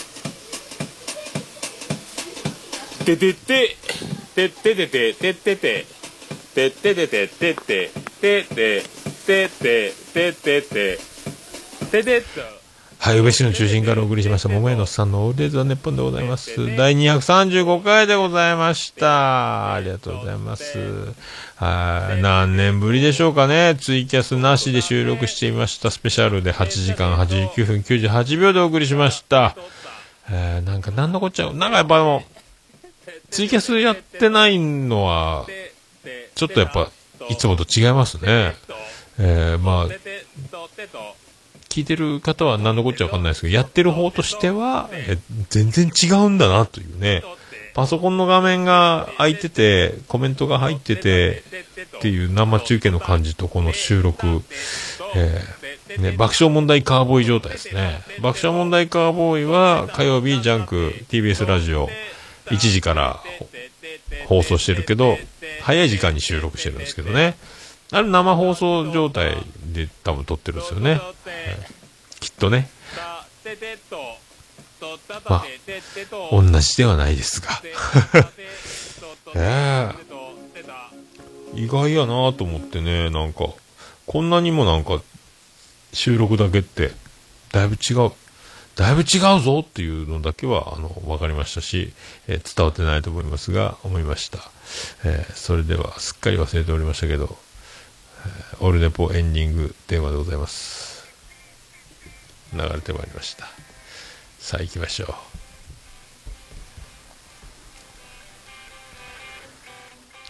[3.03, 3.75] ててて
[4.35, 5.85] ててててててて
[6.55, 8.81] てててててててて
[9.27, 10.97] ててててて
[11.91, 12.23] ててて
[12.97, 16.55] はい、宇部市の中心からお送りしました、桃屋のさんのオールデイズ・ザ・ネッポンでございます。
[16.77, 19.73] 第235回でございました。
[19.73, 20.79] ありがとうございます。
[21.57, 23.75] はい、何年ぶりでしょうかね。
[23.77, 25.91] ツイキャスなしで収録してみました。
[25.91, 29.57] スペシャルで8時間89分98秒でお送りしました。
[30.31, 32.23] えー、なんか何のこっちゃ、なんかやっぱあの、
[33.31, 35.45] ツイキャスやってないのは、
[36.35, 36.89] ちょっとやっぱ、
[37.29, 38.55] いつもと違いますね。
[39.19, 39.87] えー、まあ、
[41.69, 45.17] 聞いてる方は何のこっちゃわかんないですけど、やってる方としては、え
[45.49, 47.23] 全然違うんだなというね。
[47.73, 51.43] パソコンの画面が開いてて、コメントが入ってて、
[51.97, 54.43] っていう生中継の感じとこの収録、
[55.15, 58.01] えーね、爆笑問題カーボーイ状態ですね。
[58.21, 61.89] 爆笑問題カーボーイは火曜日ジャンク TBS ラジオ
[62.45, 63.19] 1時から
[64.27, 65.17] 放送してるけど、
[65.61, 67.35] 早い時間に収録してるんですけどね。
[67.91, 69.37] あれ生放送状態
[69.71, 70.91] で多分撮ってるんですよね。
[70.91, 71.01] はい
[72.23, 72.69] きっとね。
[75.25, 75.43] まあ、
[76.31, 77.49] 同じではないですが。
[79.35, 80.13] ええ
[81.53, 83.49] 意外やなと思ってね、なんか、
[84.07, 85.01] こんなにもなんか、
[85.91, 86.91] 収録だけって、
[87.51, 88.11] だいぶ違う。
[88.75, 91.93] だいぶ違うぞっていうのだけは、あの、わかりましたし、
[92.27, 94.39] えー伝わってないと思いますが、思いました。
[95.05, 97.37] えーそれでは、すっかり忘れておりましたけど、
[98.25, 101.05] えーオルネポエンディングテーマでございます。
[102.53, 103.45] 流れてまいりました。
[104.39, 105.13] さあ行きましょう。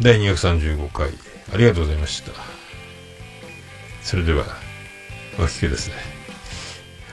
[0.04, 1.10] 第235回、
[1.54, 2.32] ありがとうございました。
[4.02, 4.46] それでは、
[5.38, 6.13] お聞きですね。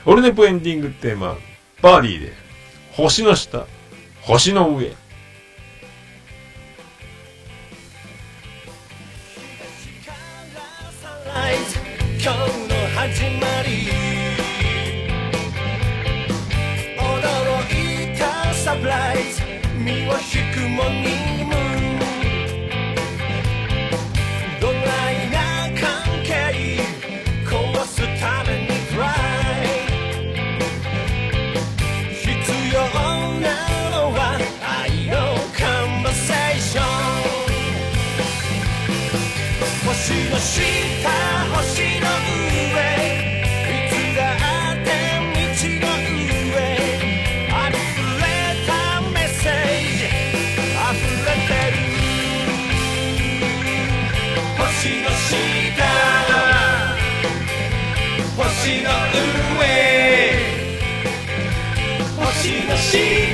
[0.03, 1.37] オルネポエンディングテーマ、
[1.79, 2.33] バーディーで、
[2.93, 3.67] 星の下、
[4.21, 4.95] 星の上。
[12.23, 13.69] 今日の始まり。
[16.97, 19.41] 驚いたサプライズ。
[19.77, 20.09] 身を引
[20.53, 21.20] くモー
[62.91, 63.30] see.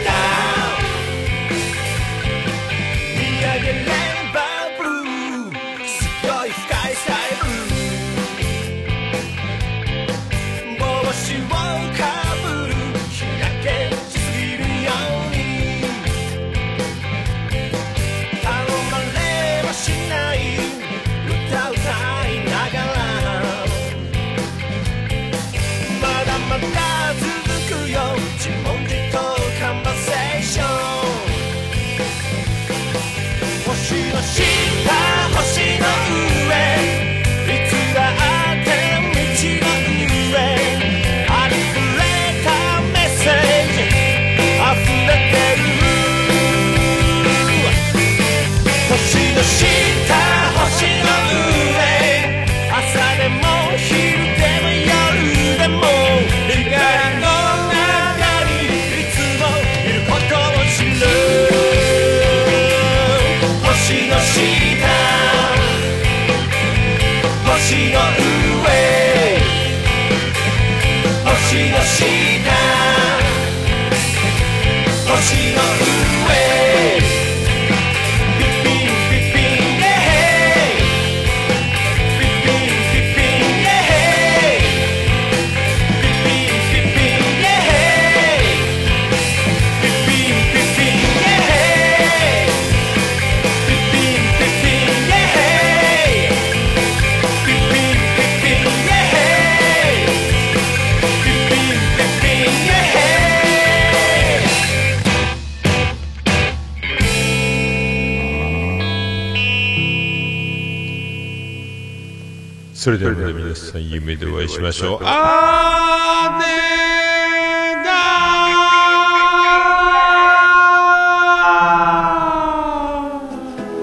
[112.88, 115.00] それでは皆さん夢でお会いしましょう。
[115.04, 116.40] あー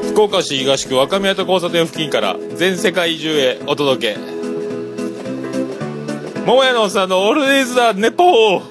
[0.07, 4.21] ね福岡市東区若宮と交差点付近から全世界中へお届け。
[6.47, 8.63] 桃屋のおっさんのオールディーズ・ザ・ネポー。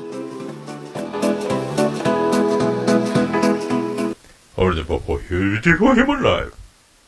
[4.57, 6.62] 俺でパパヒューティフォーヒューマンライフ